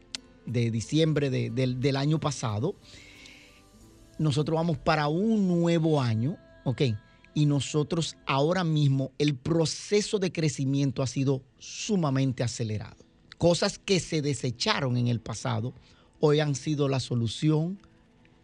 diciembre 0.47 1.29
del, 1.29 1.97
año 1.97 2.19
pasado. 2.19 2.77
Nosotros 4.19 4.57
vamos 4.57 4.79
para 4.79 5.09
un 5.09 5.47
nuevo 5.47 6.01
año, 6.01 6.39
¿ok? 6.65 6.81
Y 7.35 7.45
nosotros 7.45 8.17
ahora 8.25 8.65
mismo 8.65 9.13
el 9.19 9.35
proceso 9.35 10.19
de 10.19 10.33
crecimiento 10.33 11.03
ha 11.03 11.07
sido 11.07 11.43
sumamente 11.59 12.43
acelerado 12.43 13.04
cosas 13.39 13.79
que 13.79 14.01
se 14.01 14.23
desecharon 14.23 14.97
en 14.97 15.09
el 15.09 15.21
pasado, 15.21 15.73
hoy 16.21 16.41
han 16.41 16.55
sido 16.55 16.89
la 16.89 17.01
solución 17.01 17.79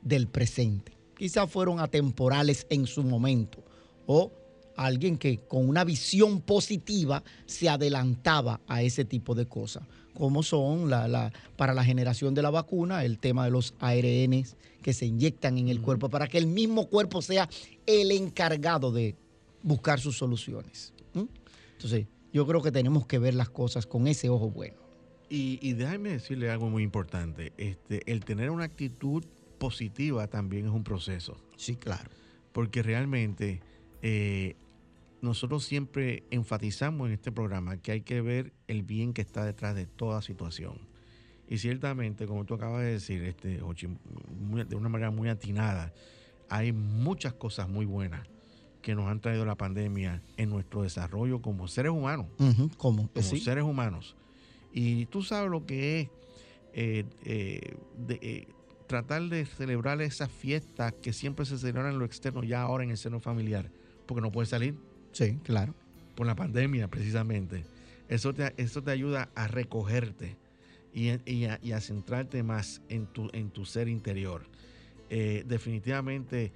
del 0.02 0.26
presente. 0.26 0.92
Quizás 1.16 1.50
fueron 1.50 1.80
atemporales 1.80 2.66
en 2.70 2.86
su 2.86 3.02
momento 3.02 3.62
o 4.06 4.32
alguien 4.76 5.18
que 5.18 5.38
con 5.38 5.68
una 5.68 5.84
visión 5.84 6.40
positiva 6.40 7.22
se 7.46 7.68
adelantaba 7.68 8.60
a 8.66 8.82
ese 8.82 9.04
tipo 9.04 9.34
de 9.34 9.46
cosas, 9.46 9.82
como 10.14 10.42
son 10.42 10.88
la, 10.88 11.32
para 11.56 11.74
la 11.74 11.84
generación 11.84 12.34
de 12.34 12.42
la 12.42 12.50
vacuna, 12.50 13.04
el 13.04 13.18
tema 13.18 13.44
de 13.44 13.50
los 13.50 13.74
ARN 13.78 14.44
que 14.82 14.94
se 14.94 15.06
inyectan 15.06 15.58
en 15.58 15.68
el 15.68 15.82
cuerpo 15.82 16.08
para 16.08 16.26
que 16.26 16.38
el 16.38 16.46
mismo 16.46 16.86
cuerpo 16.86 17.20
sea 17.20 17.48
el 17.86 18.10
encargado 18.10 18.90
de 18.90 19.14
buscar 19.62 20.00
sus 20.00 20.16
soluciones. 20.16 20.92
Entonces, 21.72 22.06
yo 22.32 22.46
creo 22.46 22.62
que 22.62 22.72
tenemos 22.72 23.06
que 23.06 23.18
ver 23.18 23.34
las 23.34 23.50
cosas 23.50 23.86
con 23.86 24.06
ese 24.06 24.28
ojo 24.28 24.50
bueno. 24.50 24.76
Y, 25.32 25.74
déjame 25.74 26.10
decirle 26.10 26.50
algo 26.50 26.68
muy 26.70 26.82
importante. 26.82 27.52
Este, 27.56 28.10
el 28.10 28.24
tener 28.24 28.50
una 28.50 28.64
actitud 28.64 29.24
positiva 29.58 30.26
también 30.26 30.66
es 30.66 30.72
un 30.72 30.82
proceso. 30.82 31.36
Sí, 31.56 31.76
claro. 31.76 32.10
Porque 32.52 32.82
realmente 32.82 33.60
eh, 34.02 34.56
nosotros 35.22 35.64
siempre 35.64 36.24
enfatizamos 36.32 37.06
en 37.06 37.14
este 37.14 37.30
programa 37.30 37.76
que 37.76 37.92
hay 37.92 38.00
que 38.00 38.20
ver 38.22 38.52
el 38.66 38.82
bien 38.82 39.12
que 39.12 39.22
está 39.22 39.44
detrás 39.44 39.76
de 39.76 39.86
toda 39.86 40.20
situación. 40.20 40.80
Y 41.48 41.58
ciertamente, 41.58 42.26
como 42.26 42.44
tú 42.44 42.54
acabas 42.54 42.82
de 42.82 42.92
decir, 42.92 43.22
este, 43.22 43.58
de 43.58 44.76
una 44.76 44.88
manera 44.88 45.12
muy 45.12 45.28
atinada, 45.28 45.92
hay 46.48 46.72
muchas 46.72 47.34
cosas 47.34 47.68
muy 47.68 47.86
buenas 47.86 48.26
que 48.82 48.94
nos 48.94 49.08
han 49.08 49.20
traído 49.20 49.44
la 49.44 49.56
pandemia 49.56 50.22
en 50.36 50.50
nuestro 50.50 50.82
desarrollo 50.82 51.42
como 51.42 51.68
seres 51.68 51.92
humanos. 51.92 52.26
como 52.76 53.08
seres 53.22 53.64
humanos. 53.64 54.16
Y 54.72 55.06
tú 55.06 55.22
sabes 55.22 55.50
lo 55.50 55.66
que 55.66 56.00
es 56.00 56.08
eh, 56.72 57.04
eh, 57.24 57.76
eh, 58.08 58.46
tratar 58.86 59.22
de 59.22 59.44
celebrar 59.44 60.00
esas 60.00 60.30
fiestas 60.30 60.92
que 60.94 61.12
siempre 61.12 61.44
se 61.44 61.58
celebran 61.58 61.92
en 61.92 61.98
lo 61.98 62.04
externo, 62.04 62.42
ya 62.42 62.62
ahora 62.62 62.84
en 62.84 62.90
el 62.90 62.96
seno 62.96 63.20
familiar, 63.20 63.70
porque 64.06 64.20
no 64.20 64.32
puedes 64.32 64.48
salir. 64.48 64.76
Sí, 65.12 65.38
claro. 65.42 65.74
Por 66.14 66.26
la 66.26 66.34
pandemia, 66.34 66.88
precisamente. 66.88 67.64
Eso 68.08 68.34
te, 68.34 68.52
eso 68.56 68.82
te 68.82 68.90
ayuda 68.90 69.28
a 69.34 69.46
recogerte 69.46 70.36
y, 70.92 71.10
a, 71.44 71.80
centrarte 71.80 72.42
más 72.42 72.82
en 72.88 73.06
tu, 73.06 73.30
en 73.32 73.50
tu 73.50 73.64
ser 73.64 73.88
interior. 73.88 74.42
definitivamente 75.08 76.52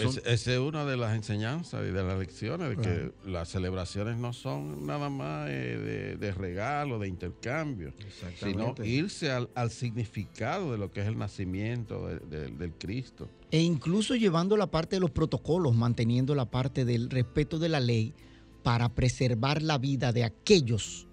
esa 0.00 0.52
es 0.52 0.58
una 0.58 0.84
de 0.84 0.96
las 0.96 1.14
enseñanzas 1.14 1.82
y 1.82 1.92
de 1.92 2.02
las 2.02 2.18
lecciones, 2.18 2.70
de 2.70 2.76
que 2.76 3.12
las 3.28 3.48
celebraciones 3.48 4.16
no 4.16 4.32
son 4.32 4.86
nada 4.86 5.08
más 5.08 5.48
eh, 5.50 6.16
de, 6.18 6.32
regalo, 6.32 6.98
de 6.98 7.08
intercambio, 7.08 7.92
sino 8.38 8.74
irse 8.82 9.30
al, 9.30 9.70
significado 9.70 10.72
de 10.72 10.78
lo 10.78 10.90
que 10.90 11.00
es 11.00 11.06
el 11.06 11.18
nacimiento 11.18 12.06
del 12.06 12.72
Cristo. 12.78 13.28
E 13.50 13.60
incluso 13.60 14.14
llevando 14.14 14.56
la 14.56 14.70
parte 14.70 14.96
de 14.96 15.00
los 15.00 15.10
protocolos, 15.10 15.74
manteniendo 15.74 16.34
la 16.34 16.50
parte 16.50 16.84
del 16.84 17.10
respeto 17.10 17.58
de 17.58 17.68
la 17.68 17.80
ley 17.80 18.14
para 18.62 18.90
preservar 18.90 19.62
la 19.62 19.78
vida 19.78 20.12
de 20.12 20.24
aquellos 20.24 21.06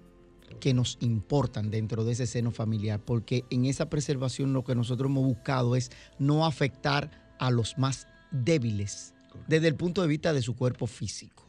que 0.59 0.73
nos 0.73 0.97
importan 1.01 1.69
dentro 1.69 2.03
de 2.03 2.13
ese 2.13 2.27
seno 2.27 2.51
familiar, 2.51 2.99
porque 3.03 3.45
en 3.49 3.65
esa 3.65 3.89
preservación 3.89 4.53
lo 4.53 4.63
que 4.63 4.75
nosotros 4.75 5.09
hemos 5.09 5.25
buscado 5.25 5.75
es 5.75 5.91
no 6.19 6.45
afectar 6.45 7.35
a 7.39 7.51
los 7.51 7.77
más 7.77 8.07
débiles 8.31 9.13
desde 9.47 9.67
el 9.67 9.75
punto 9.75 10.01
de 10.01 10.07
vista 10.07 10.33
de 10.33 10.41
su 10.41 10.55
cuerpo 10.55 10.87
físico. 10.87 11.45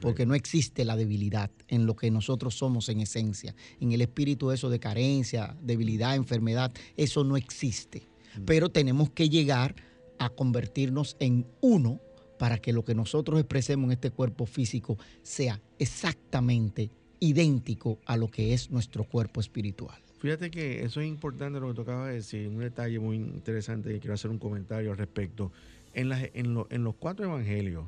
porque 0.00 0.26
no 0.26 0.34
existe 0.34 0.84
la 0.84 0.96
debilidad 0.96 1.48
en 1.68 1.86
lo 1.86 1.94
que 1.94 2.10
nosotros 2.10 2.56
somos 2.56 2.88
en 2.88 2.98
esencia. 2.98 3.54
En 3.80 3.92
el 3.92 4.00
espíritu 4.00 4.50
eso 4.50 4.68
de 4.68 4.80
carencia, 4.80 5.56
debilidad, 5.62 6.16
enfermedad, 6.16 6.72
eso 6.96 7.22
no 7.22 7.36
existe. 7.36 8.02
Mm. 8.36 8.44
Pero 8.46 8.68
tenemos 8.68 9.10
que 9.10 9.28
llegar 9.28 9.76
a 10.18 10.28
convertirnos 10.30 11.16
en 11.20 11.46
uno 11.60 12.00
para 12.36 12.58
que 12.58 12.72
lo 12.72 12.84
que 12.84 12.96
nosotros 12.96 13.38
expresemos 13.38 13.86
en 13.86 13.92
este 13.92 14.10
cuerpo 14.10 14.46
físico 14.46 14.98
sea 15.22 15.60
exactamente 15.78 16.90
idéntico 17.20 17.98
a 18.06 18.16
lo 18.16 18.28
que 18.28 18.54
es 18.54 18.70
nuestro 18.70 19.04
cuerpo 19.04 19.40
espiritual. 19.40 19.98
Fíjate 20.18 20.50
que 20.50 20.82
eso 20.82 21.00
es 21.00 21.08
importante 21.08 21.60
lo 21.60 21.68
que 21.68 21.74
tocaba 21.74 22.08
decir, 22.08 22.48
un 22.48 22.58
detalle 22.58 22.98
muy 22.98 23.16
interesante 23.16 23.94
y 23.94 24.00
quiero 24.00 24.14
hacer 24.14 24.30
un 24.30 24.38
comentario 24.38 24.90
al 24.90 24.98
respecto. 24.98 25.52
En, 25.96 26.12
en, 26.12 26.84
los 26.84 26.94
cuatro 26.96 27.24
evangelios 27.24 27.86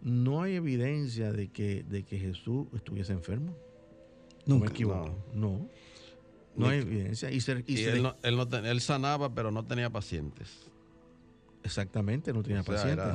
no 0.00 0.42
hay 0.42 0.54
evidencia 0.54 1.30
de 1.30 1.48
que, 1.48 1.82
de 1.82 2.04
que 2.04 2.18
Jesús 2.18 2.66
estuviese 2.74 3.12
enfermo. 3.12 3.54
Nunca. 4.46 4.64
me 4.64 4.70
equivoco. 4.70 5.14
No. 5.34 5.68
No, 6.56 6.68
hay 6.68 6.78
evidencia. 6.78 7.30
Y, 7.30 7.36
él, 7.84 8.80
sanaba, 8.80 9.34
pero 9.34 9.50
no 9.50 9.64
tenía 9.64 9.90
pacientes. 9.90 10.70
Exactamente, 11.62 12.32
no 12.32 12.42
tenía 12.42 12.62
pacientes. 12.62 13.06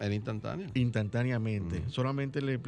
Era, 0.00 0.12
instantáneo. 0.14 0.66
Instantáneamente. 0.74 1.80
Mm. 1.80 1.90
Solamente 1.90 2.42
le, 2.42 2.58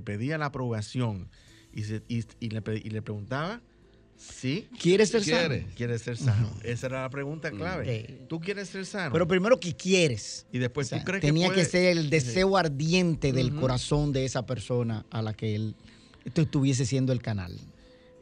pedía 0.00 0.38
la 0.38 0.46
aprobación 0.46 1.28
y, 1.74 1.82
y, 2.08 2.48
le, 2.48 2.62
y 2.82 2.90
le 2.90 3.02
preguntaba 3.02 3.60
Sí. 4.18 4.68
¿Quieres 4.78 5.10
ser 5.10 5.24
sano? 5.24 5.54
Quieres 5.76 6.02
ser 6.02 6.16
sano. 6.16 6.50
Esa 6.62 6.88
era 6.88 7.02
la 7.02 7.10
pregunta 7.10 7.50
clave. 7.50 8.26
¿Tú 8.28 8.40
quieres 8.40 8.68
ser 8.68 8.84
sano? 8.84 9.12
Pero 9.12 9.26
primero, 9.26 9.58
¿qué 9.58 9.74
quieres? 9.74 10.46
Y 10.52 10.58
después, 10.58 10.90
¿tú 10.90 10.96
crees 11.04 11.22
tenía 11.22 11.48
que, 11.48 11.56
que 11.56 11.64
ser 11.64 11.96
el 11.96 12.10
deseo 12.10 12.56
ardiente 12.56 13.32
del 13.32 13.54
corazón 13.54 14.12
de 14.12 14.24
esa 14.24 14.44
persona 14.44 15.06
a 15.10 15.22
la 15.22 15.34
que 15.34 15.54
él 15.54 15.74
estuviese 16.34 16.86
siendo 16.86 17.12
el 17.12 17.22
canal. 17.22 17.58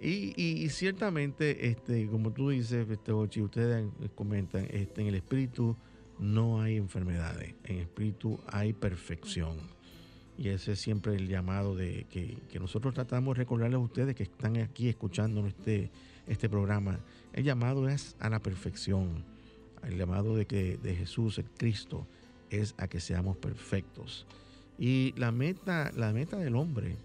Y, 0.00 0.68
ciertamente, 0.70 1.68
este, 1.68 2.06
como 2.06 2.32
tú 2.32 2.50
dices, 2.50 2.88
este, 2.88 3.12
Ochi, 3.12 3.40
ustedes 3.40 3.86
comentan, 4.14 4.68
este, 4.70 5.00
en 5.00 5.08
el 5.08 5.16
espíritu 5.16 5.76
no 6.18 6.60
hay 6.60 6.76
enfermedades, 6.76 7.54
en 7.64 7.76
el 7.76 7.82
espíritu 7.82 8.38
hay 8.46 8.72
perfección. 8.72 9.56
Y 10.38 10.48
ese 10.48 10.72
es 10.72 10.80
siempre 10.80 11.14
el 11.14 11.28
llamado 11.28 11.74
de 11.74 12.06
que, 12.10 12.38
nosotros 12.60 12.94
tratamos 12.94 13.34
de 13.34 13.42
recordarles 13.42 13.76
a 13.76 13.80
ustedes 13.80 14.14
que 14.14 14.24
están 14.24 14.56
aquí 14.58 14.88
escuchando 14.88 15.46
este, 15.46 15.90
este 16.26 16.48
programa. 16.48 16.98
El 17.32 17.44
llamado 17.44 17.88
es 17.88 18.16
a 18.20 18.28
la 18.28 18.40
perfección. 18.40 19.24
El 19.82 19.96
llamado 19.96 20.36
de 20.36 20.46
que 20.46 20.76
de 20.76 20.94
Jesús, 20.94 21.38
el 21.38 21.46
Cristo, 21.56 22.06
es 22.50 22.74
a 22.78 22.88
que 22.88 23.00
seamos 23.00 23.36
perfectos. 23.36 24.26
Y 24.78 25.14
la 25.16 25.32
meta, 25.32 25.90
la 25.96 26.12
meta 26.12 26.36
del 26.36 26.56
hombre 26.56 26.96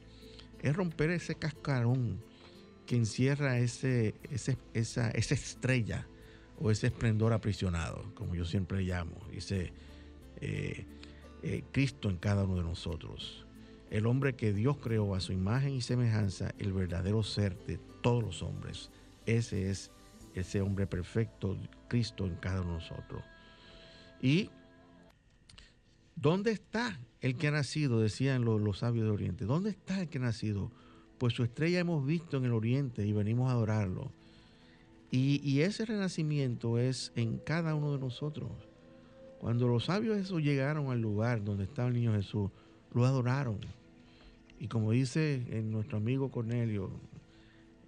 es 0.61 0.75
romper 0.75 1.11
ese 1.11 1.36
cascarón 1.36 2.19
que 2.86 2.97
encierra 2.97 3.57
ese, 3.59 4.13
esa, 4.73 5.09
esa 5.11 5.34
estrella 5.34 6.05
o 6.59 6.69
ese 6.69 6.88
esplendor 6.88 7.34
aprisionado, 7.34 8.03
como 8.13 8.36
yo 8.36 8.45
siempre 8.45 8.82
llamo. 8.82 9.15
Dice, 9.32 9.71
eh, 10.41 10.86
eh, 11.43 11.63
Cristo 11.71 12.09
en 12.09 12.17
cada 12.17 12.43
uno 12.43 12.57
de 12.57 12.63
nosotros. 12.63 13.45
El 13.89 14.05
hombre 14.05 14.35
que 14.35 14.53
Dios 14.53 14.77
creó 14.77 15.15
a 15.15 15.19
su 15.19 15.33
imagen 15.33 15.73
y 15.73 15.81
semejanza, 15.81 16.53
el 16.59 16.71
verdadero 16.71 17.23
ser 17.23 17.57
de 17.65 17.77
todos 18.01 18.23
los 18.23 18.41
hombres. 18.41 18.89
Ese 19.25 19.69
es 19.69 19.91
ese 20.33 20.61
hombre 20.61 20.87
perfecto, 20.87 21.57
Cristo 21.87 22.25
en 22.25 22.35
cada 22.35 22.61
uno 22.61 22.73
de 22.73 22.79
nosotros. 22.79 23.23
Y 24.21 24.49
¿dónde 26.15 26.51
está 26.51 26.99
el 27.19 27.35
que 27.35 27.47
ha 27.47 27.51
nacido? 27.51 27.99
Decían 27.99 28.45
los, 28.45 28.79
sabios 28.79 29.05
de 29.05 29.11
Oriente. 29.11 29.45
¿Dónde 29.45 29.71
está 29.71 30.01
el 30.01 30.09
que 30.09 30.19
ha 30.19 30.21
nacido? 30.21 30.71
Pues 31.17 31.33
su 31.33 31.43
estrella 31.43 31.79
hemos 31.79 32.05
visto 32.05 32.37
en 32.37 32.45
el 32.45 32.53
Oriente 32.53 33.05
y 33.05 33.13
venimos 33.13 33.49
a 33.49 33.53
adorarlo. 33.53 34.11
Y, 35.11 35.41
y 35.43 35.61
ese 35.61 35.85
renacimiento 35.85 36.77
es 36.77 37.11
en 37.15 37.37
cada 37.37 37.75
uno 37.75 37.91
de 37.91 37.99
nosotros. 37.99 38.70
Cuando 39.41 39.67
los 39.67 39.85
sabios 39.85 40.19
esos 40.19 40.43
llegaron 40.43 40.91
al 40.91 41.01
lugar 41.01 41.43
donde 41.43 41.63
estaba 41.63 41.87
el 41.87 41.95
niño 41.95 42.13
Jesús, 42.13 42.51
lo 42.93 43.05
adoraron. 43.07 43.57
Y 44.59 44.67
como 44.67 44.91
dice 44.91 45.43
nuestro 45.63 45.97
amigo 45.97 46.29
Cornelio, 46.29 46.91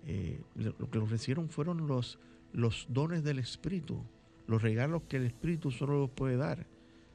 eh, 0.08 0.41
lo 0.56 0.89
que 0.89 0.97
ofrecieron 0.97 1.49
fueron 1.49 1.86
los, 1.86 2.18
los 2.54 2.88
dones 2.89 3.24
del 3.24 3.38
Espíritu, 3.38 4.01
los 4.47 4.64
regalos 4.64 5.04
que 5.04 5.18
el 5.18 5.26
Espíritu 5.28 5.70
solo 5.70 5.99
los 5.99 6.10
puede 6.10 6.38
dar, 6.38 6.66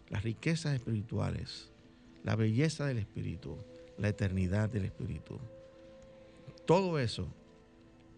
las 0.09 0.23
riquezas 0.23 0.77
espirituales, 0.77 1.73
la 2.23 2.37
belleza 2.37 2.87
del 2.87 2.99
Espíritu, 2.99 3.57
la 3.99 4.11
eternidad 4.11 4.71
del 4.71 4.85
Espíritu. 4.85 5.41
Todo 6.65 7.01
eso 7.01 7.27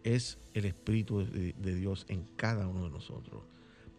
es 0.04 0.36
el 0.52 0.66
Espíritu 0.66 1.24
de 1.24 1.74
Dios 1.74 2.04
en 2.08 2.26
cada 2.36 2.68
uno 2.68 2.84
de 2.84 2.90
nosotros. 2.90 3.40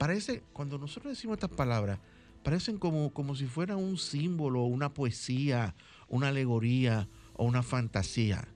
Parece, 0.01 0.41
cuando 0.51 0.79
nosotros 0.79 1.13
decimos 1.13 1.35
estas 1.35 1.51
palabras, 1.51 1.99
parecen 2.41 2.79
como, 2.79 3.13
como 3.13 3.35
si 3.35 3.45
fuera 3.45 3.77
un 3.77 3.99
símbolo, 3.99 4.63
una 4.63 4.91
poesía, 4.91 5.75
una 6.07 6.29
alegoría 6.29 7.07
o 7.35 7.45
una 7.45 7.61
fantasía. 7.61 8.47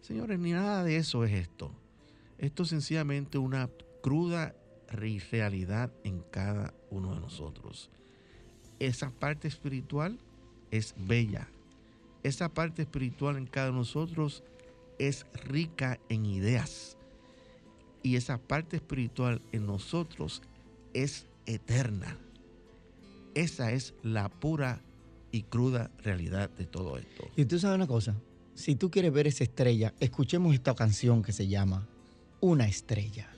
Señores, 0.00 0.38
ni 0.38 0.52
nada 0.52 0.82
de 0.82 0.96
eso 0.96 1.22
es 1.24 1.32
esto. 1.32 1.70
Esto 2.38 2.62
es 2.62 2.70
sencillamente 2.70 3.36
una 3.36 3.68
cruda 4.02 4.54
realidad 4.88 5.92
en 6.04 6.22
cada 6.30 6.72
uno 6.88 7.14
de 7.14 7.20
nosotros. 7.20 7.90
Esa 8.78 9.10
parte 9.10 9.46
espiritual 9.46 10.18
es 10.70 10.94
bella. 10.96 11.50
Esa 12.22 12.48
parte 12.48 12.80
espiritual 12.80 13.36
en 13.36 13.44
cada 13.44 13.68
uno 13.68 13.80
de 13.80 13.80
nosotros 13.80 14.42
es 14.98 15.26
rica 15.34 16.00
en 16.08 16.24
ideas. 16.24 16.96
Y 18.02 18.16
esa 18.16 18.38
parte 18.38 18.76
espiritual 18.76 19.42
en 19.52 19.66
nosotros 19.66 20.40
es 20.94 21.26
eterna. 21.46 22.18
Esa 23.34 23.72
es 23.72 23.94
la 24.02 24.28
pura 24.28 24.80
y 25.32 25.42
cruda 25.42 25.90
realidad 26.02 26.48
de 26.50 26.66
todo 26.66 26.96
esto. 26.96 27.28
Y 27.36 27.44
tú 27.44 27.58
sabes 27.58 27.76
una 27.76 27.86
cosa, 27.86 28.14
si 28.54 28.76
tú 28.76 28.90
quieres 28.90 29.12
ver 29.12 29.26
esa 29.26 29.44
estrella, 29.44 29.92
escuchemos 30.00 30.54
esta 30.54 30.74
canción 30.74 31.22
que 31.22 31.32
se 31.32 31.48
llama 31.48 31.88
Una 32.40 32.68
estrella, 32.68 33.28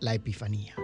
la 0.00 0.14
Epifanía. 0.14 0.74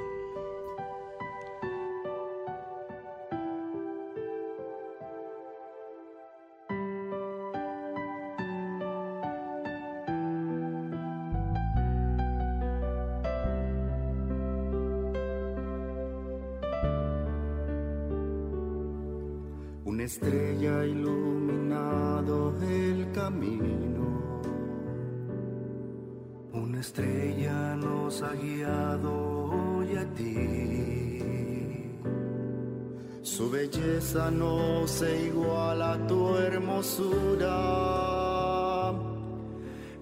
Su 33.38 33.46
belleza 33.48 34.32
no 34.32 34.84
se 34.88 35.26
iguala 35.26 35.92
a 35.92 36.06
tu 36.08 36.34
hermosura, 36.34 37.54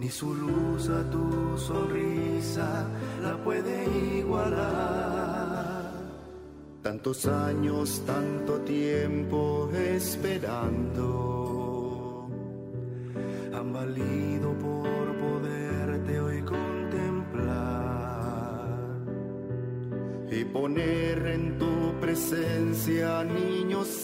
ni 0.00 0.08
su 0.08 0.32
luz 0.32 0.88
a 0.88 1.02
tu 1.10 1.58
sonrisa 1.58 2.88
la 3.20 3.36
puede 3.44 3.84
igualar. 4.20 5.92
Tantos 6.82 7.26
años, 7.26 8.00
tanto 8.06 8.54
tiempo 8.60 9.68
esperando, 9.74 11.45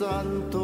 santo, 0.03 0.63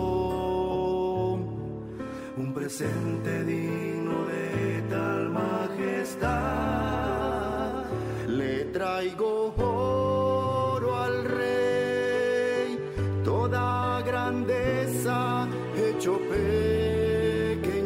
un 2.36 2.52
presente 2.52 3.44
digno 3.44 4.24
de 4.26 4.82
tal 4.90 5.30
majestad. 5.30 6.34
Le 8.26 8.64
traigo 8.76 9.54
oro 9.56 10.96
al 11.06 11.24
rey, 11.24 12.78
toda 13.24 14.02
grandeza 14.02 15.46
hecho 15.86 16.18
pequeñez, 16.34 17.76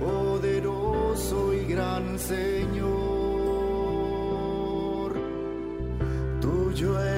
poderoso 0.00 1.52
y 1.52 1.66
gran 1.66 2.18
Señor, 2.18 2.88
tuyo 6.40 6.98
es. 7.02 7.17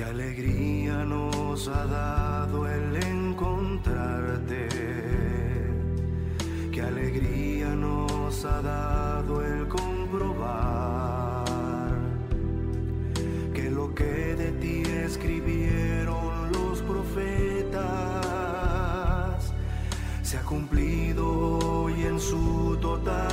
Alegría 0.00 1.04
nos 1.04 1.68
ha 1.68 1.84
dado 1.84 2.66
el 2.66 2.96
encontrarte. 2.96 4.68
Qué 6.72 6.80
alegría 6.80 7.68
nos 7.76 8.44
ha 8.46 8.62
dado 8.62 9.44
el 9.44 9.68
comprobar 9.68 11.44
que 13.52 13.70
lo 13.70 13.94
que 13.94 14.34
de 14.34 14.52
ti 14.52 14.82
escribieron 14.82 16.50
los 16.52 16.80
profetas 16.80 17.82
se 20.22 20.38
ha 20.38 20.42
cumplido 20.42 21.58
hoy 21.58 22.04
en 22.04 22.18
su 22.18 22.78
totalidad. 22.80 23.31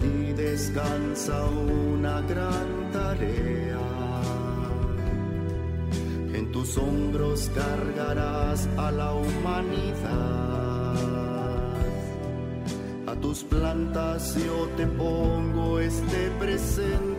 Ti 0.00 0.32
descansa 0.34 1.44
una 1.44 2.20
gran 2.22 2.90
tarea. 2.92 3.88
En 6.32 6.50
tus 6.52 6.76
hombros 6.78 7.50
cargarás 7.54 8.68
a 8.76 8.90
la 8.90 9.12
humanidad. 9.12 10.50
A 13.06 13.14
tus 13.20 13.44
plantas 13.44 14.34
yo 14.36 14.68
te 14.76 14.86
pongo 14.86 15.80
este 15.80 16.30
presente 16.38 17.09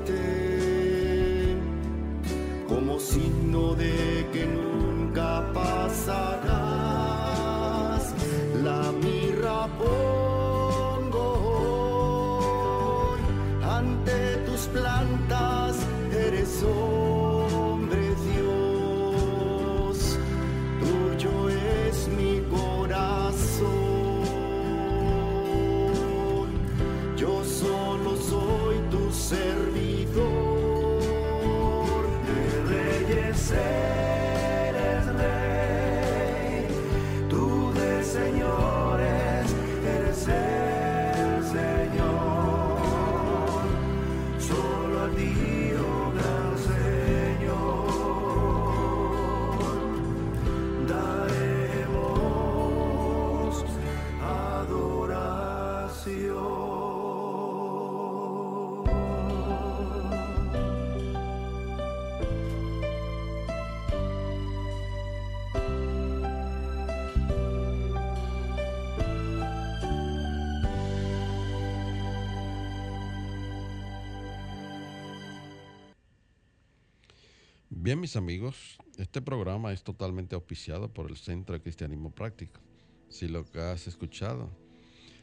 Bien, 77.73 77.99
mis 77.99 78.17
amigos, 78.17 78.77
este 78.97 79.21
programa 79.21 79.71
es 79.71 79.81
totalmente 79.83 80.35
auspiciado 80.35 80.89
por 80.93 81.09
el 81.09 81.15
Centro 81.15 81.53
de 81.53 81.61
Cristianismo 81.61 82.11
Práctico. 82.11 82.59
Si 83.07 83.29
lo 83.29 83.45
que 83.45 83.59
has 83.59 83.87
escuchado 83.87 84.49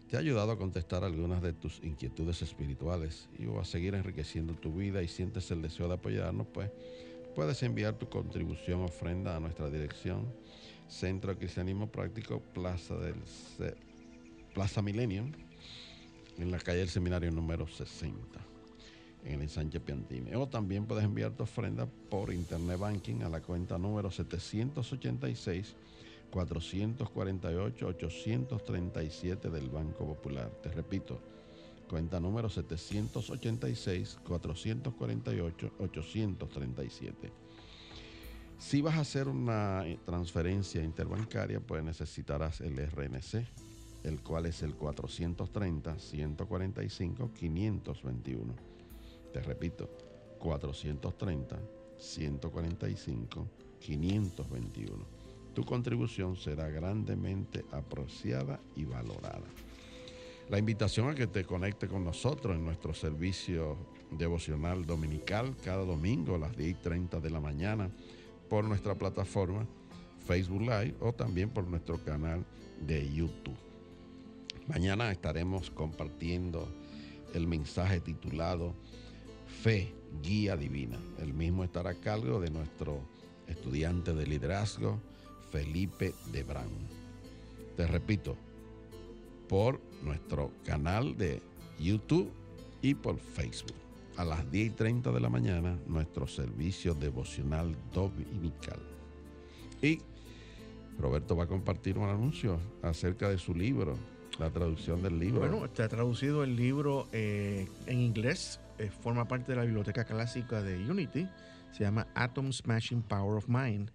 te 0.09 0.17
ha 0.17 0.21
ayudado 0.21 0.53
a 0.53 0.59
contestar 0.59 1.05
algunas 1.05 1.43
de 1.43 1.53
tus 1.53 1.79
inquietudes 1.85 2.41
espirituales 2.41 3.29
y 3.39 3.45
o 3.47 3.61
a 3.61 3.67
seguir 3.67 3.95
enriqueciendo 3.95 4.55
tu 4.55 4.73
vida 4.75 5.03
y 5.03 5.09
sientes 5.09 5.51
el 5.51 5.61
deseo 5.61 5.89
de 5.89 5.95
apoyarnos, 5.95 6.47
pues 6.47 6.71
puedes 7.35 7.63
enviar 7.63 7.99
tu 7.99 8.09
contribución 8.09 8.81
ofrenda 8.83 9.37
a 9.37 9.41
nuestra 9.41 9.69
dirección 9.69 10.27
Centro 10.89 11.33
de 11.35 11.39
Cristianismo 11.39 11.93
Práctico, 11.93 12.41
Plaza 12.55 12.97
del 12.97 13.23
Ce- 13.27 13.77
Plaza 14.55 14.81
Millennium, 14.81 15.33
en 16.39 16.51
la 16.51 16.59
calle 16.59 16.79
del 16.79 16.89
Seminario 16.89 17.31
número 17.31 17.69
60 17.69 18.48
en 19.29 19.35
el 19.35 19.43
ensanche 19.43 19.79
Piantini. 19.79 20.35
O 20.35 20.49
también 20.49 20.87
puedes 20.87 21.05
enviar 21.05 21.33
tu 21.33 21.43
ofrenda 21.43 21.87
por 21.87 22.33
Internet 22.33 22.79
Banking 22.79 23.23
a 23.23 23.29
la 23.29 23.41
cuenta 23.41 23.79
número 23.79 24.11
786 24.11 25.75
448 26.31 27.87
837 27.87 29.51
del 29.51 29.69
Banco 29.69 30.07
Popular. 30.07 30.51
Te 30.63 30.71
repito, 30.71 31.21
cuenta 31.89 32.19
número 32.19 32.49
786 32.49 34.19
448 34.27 35.73
837. 35.79 37.33
Si 38.59 38.83
vas 38.83 38.97
a 38.97 39.01
hacer 39.01 39.29
una 39.29 39.85
transferencia 40.05 40.83
interbancaria, 40.83 41.61
pues 41.61 41.85
necesitarás 41.85 42.61
el 42.61 42.77
RNC, 42.77 43.47
el 44.05 44.21
cual 44.21 44.47
es 44.47 44.63
el 44.63 44.75
430 44.75 45.99
145 45.99 47.31
521. 47.35 48.68
Te 49.33 49.41
repito, 49.41 49.89
430 50.39 51.59
145 51.99 53.47
521. 53.81 55.19
Tu 55.55 55.65
contribución 55.65 56.37
será 56.37 56.69
grandemente 56.69 57.65
apreciada 57.73 58.61
y 58.77 58.85
valorada. 58.85 59.47
La 60.49 60.59
invitación 60.59 61.11
a 61.11 61.15
que 61.15 61.27
te 61.27 61.45
conecte 61.45 61.89
con 61.89 62.05
nosotros 62.05 62.57
en 62.57 62.65
nuestro 62.65 62.95
servicio 62.95 63.77
devocional 64.11 64.87
dominical 64.87 65.55
cada 65.63 65.85
domingo 65.85 66.37
a 66.37 66.39
las 66.39 66.57
10 66.57 66.71
y 66.71 66.75
30 66.75 67.21
de 67.21 67.31
la 67.31 67.41
mañana 67.41 67.91
por 68.49 68.65
nuestra 68.65 68.95
plataforma 68.95 69.67
Facebook 70.27 70.63
Live 70.63 70.95
o 71.01 71.13
también 71.13 71.51
por 71.51 71.67
nuestro 71.67 72.03
canal 72.03 72.47
de 72.81 73.13
YouTube. 73.13 73.57
Mañana 74.67 75.11
estaremos 75.11 75.71
compartiendo 75.71 76.69
el 77.35 77.47
mensaje 77.47 78.01
titulado 78.01 78.75
Fe, 79.63 79.93
Guía 80.23 80.57
Divina. 80.57 80.99
El 81.19 81.35
mismo 81.35 81.65
estará 81.65 81.91
a 81.91 81.95
cargo 81.95 82.41
de 82.41 82.49
nuestro 82.49 83.01
estudiante 83.49 84.15
de 84.15 84.25
liderazgo, 84.25 85.01
Felipe 85.51 86.15
Debrán. 86.31 86.69
Te 87.77 87.87
repito, 87.89 88.37
por 89.49 89.81
nuestro 90.05 90.53
canal 90.65 91.17
de 91.17 91.43
YouTube 91.81 92.31
y 92.83 92.95
por 92.95 93.19
Facebook. 93.19 93.75
A 94.17 94.25
las 94.25 94.49
10 94.49 94.67
y 94.69 94.71
30 94.71 95.11
de 95.11 95.21
la 95.21 95.29
mañana, 95.29 95.77
nuestro 95.89 96.29
servicio 96.29 96.95
devocional 96.95 97.75
dominical. 97.93 98.79
Y 99.83 99.99
Roberto 101.01 101.35
va 101.35 101.45
a 101.45 101.49
compartir 101.49 101.99
un 101.99 102.09
anuncio 102.09 102.61
acerca 102.83 103.29
de 103.29 103.39
su 103.39 103.55
libro, 103.55 103.97
la 104.39 104.51
traducción 104.51 105.03
del 105.03 105.19
libro. 105.19 105.41
Bueno, 105.41 105.65
está 105.65 105.89
traducido 105.89 106.45
el 106.45 106.55
libro 106.55 107.09
eh, 107.13 107.67
en 107.87 108.01
inglés, 108.01 108.61
eh, 108.79 108.91
forma 108.91 109.27
parte 109.27 109.53
de 109.53 109.57
la 109.57 109.65
biblioteca 109.65 110.05
clásica 110.05 110.63
de 110.63 110.91
Unity, 110.91 111.29
se 111.73 111.85
llama 111.85 112.07
Atom 112.15 112.53
Smashing 112.53 113.03
Power 113.03 113.37
of 113.37 113.49
Mind 113.49 113.91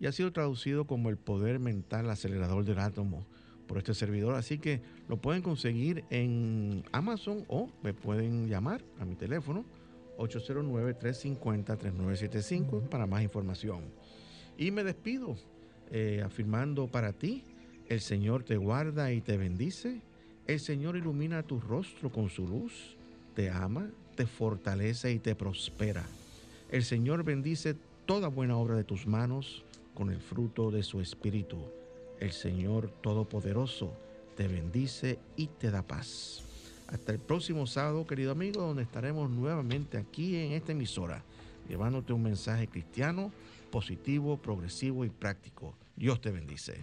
y 0.00 0.06
ha 0.06 0.12
sido 0.12 0.32
traducido 0.32 0.86
como 0.86 1.08
el 1.08 1.16
poder 1.16 1.58
mental 1.58 2.10
acelerador 2.10 2.64
del 2.64 2.78
átomo 2.78 3.24
por 3.66 3.78
este 3.78 3.94
servidor, 3.94 4.34
así 4.34 4.58
que 4.58 4.82
lo 5.08 5.16
pueden 5.16 5.42
conseguir 5.42 6.04
en 6.10 6.84
Amazon 6.92 7.44
o 7.48 7.70
me 7.82 7.94
pueden 7.94 8.48
llamar 8.48 8.84
a 9.00 9.04
mi 9.04 9.14
teléfono 9.14 9.64
809-350-3975 10.18 12.88
para 12.88 13.06
más 13.06 13.22
información. 13.22 13.82
Y 14.56 14.70
me 14.70 14.84
despido 14.84 15.34
eh, 15.90 16.22
afirmando 16.24 16.86
para 16.86 17.12
ti, 17.12 17.42
el 17.88 18.00
Señor 18.00 18.44
te 18.44 18.56
guarda 18.56 19.12
y 19.12 19.20
te 19.20 19.36
bendice, 19.36 20.00
el 20.46 20.60
Señor 20.60 20.96
ilumina 20.96 21.42
tu 21.42 21.58
rostro 21.60 22.12
con 22.12 22.28
su 22.28 22.46
luz, 22.46 22.96
te 23.34 23.50
ama, 23.50 23.90
te 24.14 24.26
fortalece 24.26 25.12
y 25.12 25.18
te 25.18 25.34
prospera. 25.34 26.04
El 26.70 26.84
Señor 26.84 27.24
bendice 27.24 27.76
toda 28.06 28.28
buena 28.28 28.56
obra 28.56 28.76
de 28.76 28.84
tus 28.84 29.06
manos 29.06 29.62
con 29.94 30.10
el 30.10 30.20
fruto 30.20 30.70
de 30.70 30.82
su 30.82 31.00
espíritu. 31.00 31.58
El 32.20 32.32
Señor 32.32 32.90
Todopoderoso 33.00 33.92
te 34.36 34.48
bendice 34.48 35.18
y 35.36 35.46
te 35.46 35.70
da 35.70 35.82
paz. 35.82 36.42
Hasta 36.88 37.12
el 37.12 37.18
próximo 37.18 37.66
sábado, 37.66 38.06
querido 38.06 38.32
amigo, 38.32 38.62
donde 38.62 38.82
estaremos 38.82 39.30
nuevamente 39.30 39.96
aquí 39.98 40.36
en 40.36 40.52
esta 40.52 40.72
emisora, 40.72 41.22
llevándote 41.68 42.12
un 42.12 42.22
mensaje 42.22 42.68
cristiano, 42.68 43.32
positivo, 43.70 44.36
progresivo 44.36 45.04
y 45.04 45.10
práctico. 45.10 45.74
Dios 45.96 46.20
te 46.20 46.30
bendice. 46.30 46.82